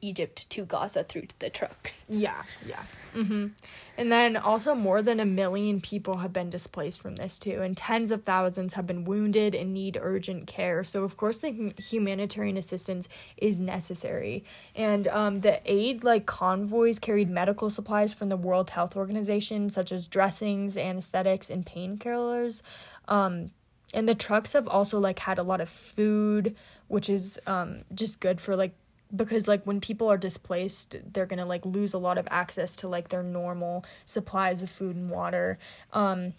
Egypt 0.00 0.48
to 0.50 0.64
Gaza 0.64 1.04
through 1.04 1.26
to 1.26 1.38
the 1.38 1.50
trucks. 1.50 2.04
Yeah, 2.08 2.42
yeah. 2.66 2.82
hmm 3.12 3.48
And 3.96 4.10
then 4.10 4.36
also, 4.36 4.74
more 4.74 5.02
than 5.02 5.20
a 5.20 5.24
million 5.24 5.80
people 5.80 6.18
have 6.18 6.32
been 6.32 6.50
displaced 6.50 7.00
from 7.00 7.16
this 7.16 7.38
too, 7.38 7.62
and 7.62 7.76
tens 7.76 8.10
of 8.10 8.24
thousands 8.24 8.74
have 8.74 8.86
been 8.86 9.04
wounded 9.04 9.54
and 9.54 9.72
need 9.72 9.96
urgent 10.00 10.46
care. 10.48 10.82
So, 10.82 11.04
of 11.04 11.16
course, 11.16 11.38
the 11.38 11.72
humanitarian 11.78 12.56
assistance 12.56 13.08
is 13.36 13.60
necessary. 13.60 14.44
And 14.74 15.06
um, 15.08 15.40
the 15.40 15.60
aid 15.64 16.02
like 16.02 16.26
convoys 16.26 16.98
carried 16.98 17.30
medical 17.30 17.70
supplies 17.70 18.12
from 18.12 18.30
the 18.30 18.36
World 18.36 18.70
Health 18.70 18.96
Organization, 18.96 19.70
such 19.70 19.92
as 19.92 20.08
dressings, 20.08 20.76
anesthetics, 20.76 21.50
and 21.50 21.64
painkillers. 21.64 22.62
Um, 23.06 23.52
and 23.94 24.08
the 24.08 24.14
trucks 24.14 24.52
have 24.52 24.68
also 24.68 24.98
like 24.98 25.20
had 25.20 25.38
a 25.38 25.42
lot 25.42 25.60
of 25.60 25.68
food, 25.68 26.54
which 26.88 27.08
is 27.08 27.40
um 27.46 27.82
just 27.94 28.20
good 28.20 28.40
for 28.40 28.56
like 28.56 28.74
because 29.14 29.48
like 29.48 29.64
when 29.64 29.80
people 29.80 30.08
are 30.08 30.18
displaced 30.18 30.96
they're 31.12 31.26
gonna 31.26 31.46
like 31.46 31.64
lose 31.64 31.94
a 31.94 31.98
lot 31.98 32.18
of 32.18 32.28
access 32.30 32.76
to 32.76 32.88
like 32.88 33.08
their 33.08 33.22
normal 33.22 33.84
supplies 34.04 34.62
of 34.62 34.70
food 34.70 34.96
and 34.96 35.10
water. 35.10 35.58
Um 35.92 36.34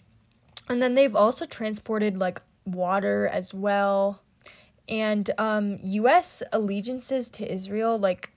and 0.68 0.80
then 0.80 0.94
they've 0.94 1.16
also 1.16 1.44
transported 1.46 2.16
like 2.16 2.40
water 2.64 3.26
as 3.26 3.52
well. 3.52 4.22
And 4.88 5.30
um 5.38 5.78
us 5.82 6.42
allegiances 6.52 7.30
to 7.32 7.52
israel 7.52 7.98
like 7.98 8.30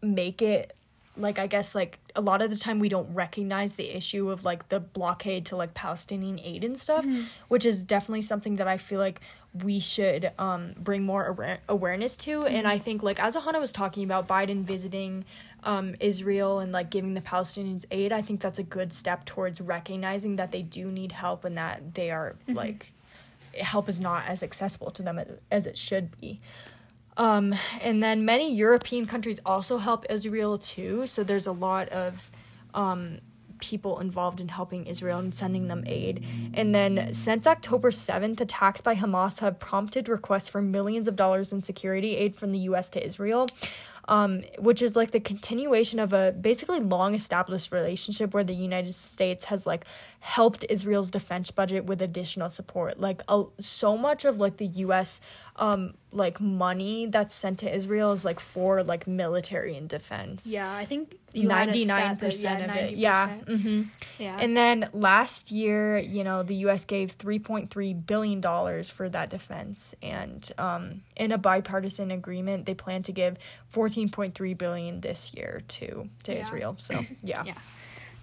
make 0.00 0.40
it 0.40 0.74
like 1.18 1.38
i 1.38 1.46
guess 1.46 1.74
like 1.74 1.98
a 2.14 2.20
lot 2.20 2.40
of 2.40 2.50
the 2.50 2.56
time 2.56 2.78
we 2.78 2.88
don't 2.88 3.12
recognize 3.14 3.74
the 3.74 3.96
issue 3.96 4.30
of 4.30 4.44
like 4.44 4.68
the 4.68 4.80
blockade 4.80 5.44
to 5.46 5.56
like 5.56 5.74
palestinian 5.74 6.38
aid 6.40 6.64
and 6.64 6.78
stuff 6.78 7.04
which 7.48 7.64
is 7.64 7.82
definitely 7.82 8.22
something 8.22 8.56
that 8.56 8.68
i 8.68 8.76
feel 8.76 9.00
like 9.00 9.20
we 9.64 9.80
should 9.80 10.30
um 10.38 10.74
bring 10.78 11.02
more 11.02 11.24
aware- 11.26 11.60
awareness 11.68 12.16
to. 12.18 12.44
And 12.46 12.66
i 12.68 12.78
think 12.78 13.02
like 13.02 13.18
as 13.18 13.34
ahana 13.34 13.60
was 13.60 13.72
talking 13.72 14.04
about 14.04 14.28
biden 14.28 14.62
visiting 14.62 15.24
um 15.64 15.94
israel 16.00 16.58
and 16.60 16.70
like 16.70 16.90
giving 16.90 17.14
the 17.14 17.20
palestinians 17.20 17.84
aid 17.90 18.12
i 18.12 18.22
think 18.22 18.40
that's 18.40 18.58
a 18.58 18.62
good 18.62 18.92
step 18.92 19.24
towards 19.24 19.60
recognizing 19.60 20.36
that 20.36 20.52
they 20.52 20.62
do 20.62 20.90
need 20.92 21.12
help 21.12 21.44
and 21.44 21.56
that 21.56 21.94
they 21.94 22.10
are 22.10 22.36
like 22.46 22.92
help 23.58 23.88
is 23.88 23.98
not 23.98 24.24
as 24.26 24.42
accessible 24.42 24.90
to 24.90 25.02
them 25.02 25.18
as, 25.18 25.38
as 25.50 25.66
it 25.66 25.76
should 25.76 26.18
be 26.20 26.40
um, 27.18 27.54
and 27.82 28.02
then 28.02 28.24
many 28.24 28.52
European 28.54 29.06
countries 29.06 29.40
also 29.44 29.78
help 29.78 30.06
Israel 30.08 30.56
too. 30.56 31.06
So 31.06 31.24
there's 31.24 31.48
a 31.48 31.52
lot 31.52 31.88
of 31.88 32.30
um, 32.74 33.18
people 33.60 33.98
involved 33.98 34.40
in 34.40 34.48
helping 34.48 34.86
Israel 34.86 35.18
and 35.18 35.34
sending 35.34 35.66
them 35.66 35.82
aid. 35.86 36.24
And 36.54 36.72
then 36.72 37.12
since 37.12 37.46
October 37.46 37.90
7th, 37.90 38.40
attacks 38.40 38.80
by 38.80 38.94
Hamas 38.94 39.40
have 39.40 39.58
prompted 39.58 40.08
requests 40.08 40.48
for 40.48 40.62
millions 40.62 41.08
of 41.08 41.16
dollars 41.16 41.52
in 41.52 41.60
security 41.60 42.16
aid 42.16 42.36
from 42.36 42.52
the 42.52 42.60
US 42.60 42.88
to 42.90 43.04
Israel. 43.04 43.48
Um, 44.10 44.40
which 44.58 44.80
is 44.80 44.96
like 44.96 45.10
the 45.10 45.20
continuation 45.20 45.98
of 45.98 46.14
a 46.14 46.32
basically 46.32 46.80
long 46.80 47.14
established 47.14 47.70
relationship 47.70 48.32
where 48.32 48.42
the 48.42 48.54
United 48.54 48.94
States 48.94 49.44
has 49.46 49.66
like 49.66 49.84
helped 50.20 50.64
Israel's 50.70 51.10
defense 51.10 51.50
budget 51.50 51.84
with 51.84 52.00
additional 52.00 52.48
support. 52.48 52.98
Like 52.98 53.20
a, 53.28 53.44
so 53.58 53.98
much 53.98 54.24
of 54.24 54.40
like 54.40 54.56
the 54.56 54.66
US 54.66 55.20
um 55.58 55.94
like 56.10 56.40
money 56.40 57.04
that's 57.06 57.34
sent 57.34 57.58
to 57.58 57.74
Israel 57.74 58.12
is 58.12 58.24
like 58.24 58.40
for 58.40 58.82
like 58.82 59.06
military 59.06 59.76
and 59.76 59.88
defense. 59.88 60.46
Yeah, 60.50 60.72
I 60.72 60.86
think 60.86 61.18
you 61.34 61.50
had 61.50 61.62
a 61.62 61.66
Ninety 61.66 61.84
nine 61.84 62.16
percent 62.16 62.62
of 62.62 62.74
it. 62.74 62.92
90%. 62.94 62.98
Yeah. 62.98 63.34
hmm 63.40 63.82
Yeah. 64.18 64.38
And 64.40 64.56
then 64.56 64.88
last 64.94 65.52
year, 65.52 65.98
you 65.98 66.24
know, 66.24 66.42
the 66.42 66.54
U.S. 66.66 66.86
gave 66.86 67.12
three 67.12 67.38
point 67.38 67.68
three 67.70 67.92
billion 67.92 68.40
dollars 68.40 68.88
for 68.88 69.08
that 69.10 69.28
defense, 69.28 69.94
and 70.02 70.50
um, 70.56 71.02
in 71.16 71.30
a 71.32 71.38
bipartisan 71.38 72.10
agreement, 72.10 72.64
they 72.64 72.74
plan 72.74 73.02
to 73.02 73.12
give 73.12 73.36
fourteen 73.68 74.08
point 74.08 74.34
three 74.34 74.54
billion 74.54 75.02
this 75.02 75.34
year 75.34 75.60
to 75.68 76.08
to 76.24 76.32
Yeah. 76.32 76.38
Israel. 76.40 76.76
So 76.78 77.04
yeah. 77.22 77.44
Yeah. 77.44 77.54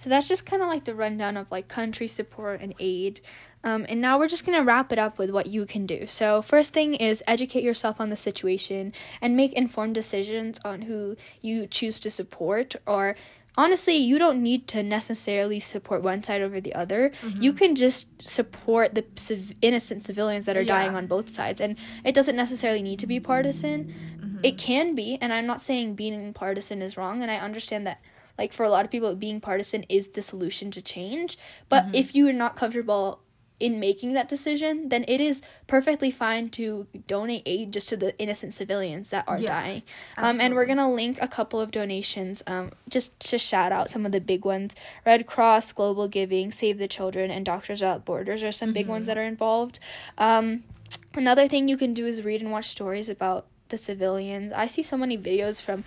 So 0.05 0.09
that's 0.09 0.27
just 0.27 0.45
kind 0.45 0.61
of 0.61 0.67
like 0.67 0.83
the 0.83 0.93
rundown 0.93 1.35
of 1.35 1.49
like 1.49 1.67
country 1.67 2.05
support 2.05 2.61
and 2.61 2.75
aid. 2.77 3.21
Um, 3.63 3.87
and 3.89 3.99
now 3.99 4.19
we're 4.19 4.27
just 4.27 4.45
going 4.45 4.55
to 4.55 4.63
wrap 4.63 4.91
it 4.91 4.99
up 4.99 5.17
with 5.17 5.31
what 5.31 5.47
you 5.47 5.65
can 5.65 5.87
do. 5.87 6.05
So, 6.05 6.43
first 6.43 6.73
thing 6.73 6.93
is 6.93 7.23
educate 7.25 7.63
yourself 7.63 7.99
on 7.99 8.11
the 8.11 8.15
situation 8.15 8.93
and 9.19 9.35
make 9.35 9.51
informed 9.53 9.95
decisions 9.95 10.59
on 10.63 10.83
who 10.83 11.15
you 11.41 11.65
choose 11.65 11.99
to 12.01 12.11
support. 12.11 12.75
Or, 12.85 13.15
honestly, 13.57 13.95
you 13.95 14.19
don't 14.19 14.43
need 14.43 14.67
to 14.67 14.83
necessarily 14.83 15.59
support 15.59 16.03
one 16.03 16.21
side 16.21 16.43
over 16.43 16.61
the 16.61 16.75
other. 16.75 17.11
You 17.41 17.51
can 17.51 17.73
just 17.75 18.21
support 18.21 18.93
the 18.93 19.05
civ- 19.15 19.55
innocent 19.63 20.03
civilians 20.03 20.45
that 20.45 20.55
are 20.55 20.63
dying 20.67 20.95
on 20.95 21.07
both 21.07 21.29
sides. 21.31 21.59
And 21.59 21.77
it 22.03 22.13
doesn't 22.13 22.35
necessarily 22.35 22.83
need 22.83 22.99
to 22.99 23.07
be 23.07 23.19
partisan. 23.19 24.39
It 24.43 24.59
can 24.59 24.93
be. 24.93 25.17
And 25.19 25.33
I'm 25.33 25.47
not 25.47 25.61
saying 25.61 25.95
being 25.95 26.31
partisan 26.33 26.83
is 26.83 26.95
wrong. 26.95 27.23
And 27.23 27.31
I 27.31 27.37
understand 27.37 27.87
that 27.87 28.01
like 28.37 28.53
for 28.53 28.63
a 28.63 28.69
lot 28.69 28.85
of 28.85 28.91
people 28.91 29.13
being 29.15 29.39
partisan 29.39 29.83
is 29.89 30.09
the 30.09 30.21
solution 30.21 30.71
to 30.71 30.81
change. 30.81 31.37
But 31.69 31.95
if 31.95 32.15
you 32.15 32.27
are 32.27 32.33
not 32.33 32.55
comfortable 32.55 33.19
in 33.57 33.79
making 33.79 34.11
that 34.11 34.27
decision 34.27 34.89
then 34.89 35.05
it 35.07 35.21
is 35.21 35.41
perfectly 35.65 36.11
fine 36.11 36.49
to 36.49 36.85
donate 37.07 37.41
aid 37.45 37.71
just 37.71 37.87
to 37.87 37.95
the 37.95 38.17
innocent 38.19 38.53
civilians 38.53 39.07
that 39.09 39.23
are 39.29 39.39
Yeah, 39.39 39.61
dying. 39.61 39.83
Um, 40.17 40.41
and 40.41 40.53
we're 40.55 40.65
gonna 40.65 40.91
link 40.91 41.17
a 41.21 41.27
couple 41.27 41.61
of 41.61 41.71
donations 41.71 42.43
um, 42.47 42.71
just 42.89 43.17
to 43.29 43.37
shout 43.37 43.71
out 43.71 43.89
some 43.89 44.05
of 44.05 44.11
the 44.11 44.19
big 44.19 44.43
ones. 44.43 44.75
Red 45.05 45.25
cross 45.25 45.71
global 45.71 46.09
giving 46.09 46.51
save 46.51 46.79
the 46.79 46.87
children 46.89 47.31
and 47.31 47.45
doctors 47.45 47.79
without 47.79 48.03
borders 48.03 48.43
are 48.43 48.51
some 48.51 48.73
big 48.73 48.87
ones 48.89 49.07
that 49.07 49.17
are 49.17 49.23
involved. 49.23 49.79
Um, 50.17 50.65
another 51.13 51.47
thing 51.47 51.69
you 51.69 51.77
can 51.77 51.93
do 51.93 52.05
is 52.05 52.23
read 52.23 52.41
and 52.41 52.51
watch 52.51 52.65
stories 52.65 53.07
about 53.09 53.45
the 53.69 53.77
civilians. 53.77 54.51
I 54.53 54.67
see 54.67 54.83
so 54.83 54.97
many 54.97 55.17
videos 55.17 55.61
from 55.61 55.85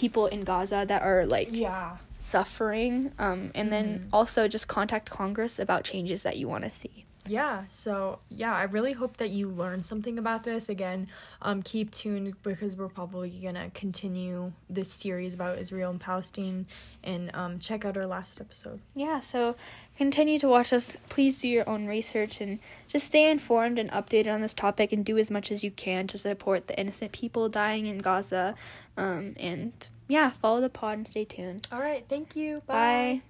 people 0.00 0.24
in 0.34 0.40
gaza 0.50 0.80
that 0.90 1.02
are 1.02 1.22
like 1.36 1.48
Yeah. 1.52 1.96
suffering 2.18 3.12
um, 3.18 3.50
and 3.58 3.66
then 3.74 3.86
also 4.18 4.40
just 4.56 4.66
contact 4.68 5.06
congress 5.20 5.58
about 5.58 5.80
changes 5.92 6.22
that 6.26 6.36
you 6.40 6.46
want 6.52 6.64
to 6.64 6.70
see 6.70 6.96
Yeah, 7.30 7.64
so 7.68 8.18
yeah, 8.28 8.54
I 8.54 8.64
really 8.64 8.92
hope 8.92 9.16
that 9.18 9.30
you 9.30 9.48
learned 9.48 9.86
something 9.86 10.18
about 10.18 10.42
this. 10.42 10.68
Again, 10.68 11.06
um, 11.42 11.62
keep 11.62 11.90
tuned 11.92 12.34
because 12.42 12.76
we're 12.76 12.88
probably 12.88 13.30
gonna 13.30 13.70
continue 13.72 14.52
this 14.68 14.90
series 14.92 15.32
about 15.34 15.58
Israel 15.58 15.90
and 15.92 16.00
Palestine, 16.00 16.66
and 17.04 17.30
um, 17.34 17.58
check 17.60 17.84
out 17.84 17.96
our 17.96 18.06
last 18.06 18.40
episode. 18.40 18.80
yeah 18.94 19.20
so 19.20 19.54
continue 19.96 20.38
to 20.38 20.48
watch 20.48 20.72
us 20.72 20.96
please 21.08 21.40
do 21.40 21.48
your 21.48 21.66
own 21.68 21.86
research 21.86 22.40
and 22.42 22.58
just 22.88 23.06
stay 23.06 23.30
informed 23.30 23.78
and 23.78 23.90
updated 23.92 24.32
on 24.34 24.40
this 24.42 24.52
topic 24.52 24.92
and 24.92 25.04
do 25.04 25.16
as 25.16 25.30
much 25.30 25.50
as 25.50 25.62
you 25.64 25.70
can 25.70 26.06
to 26.06 26.18
support 26.18 26.66
the 26.66 26.78
innocent 26.78 27.12
people 27.12 27.48
dying 27.48 27.86
in 27.86 27.98
gaza 27.98 28.54
um, 28.96 29.34
and 29.38 29.88
yeah 30.08 30.30
follow 30.42 30.60
the 30.60 30.68
pod 30.68 30.98
and 30.98 31.08
stay 31.08 31.24
tuned 31.24 31.66
All 31.72 31.80
right, 31.80 32.04
thank 32.08 32.34
you. 32.36 32.62
bye. 32.66 33.22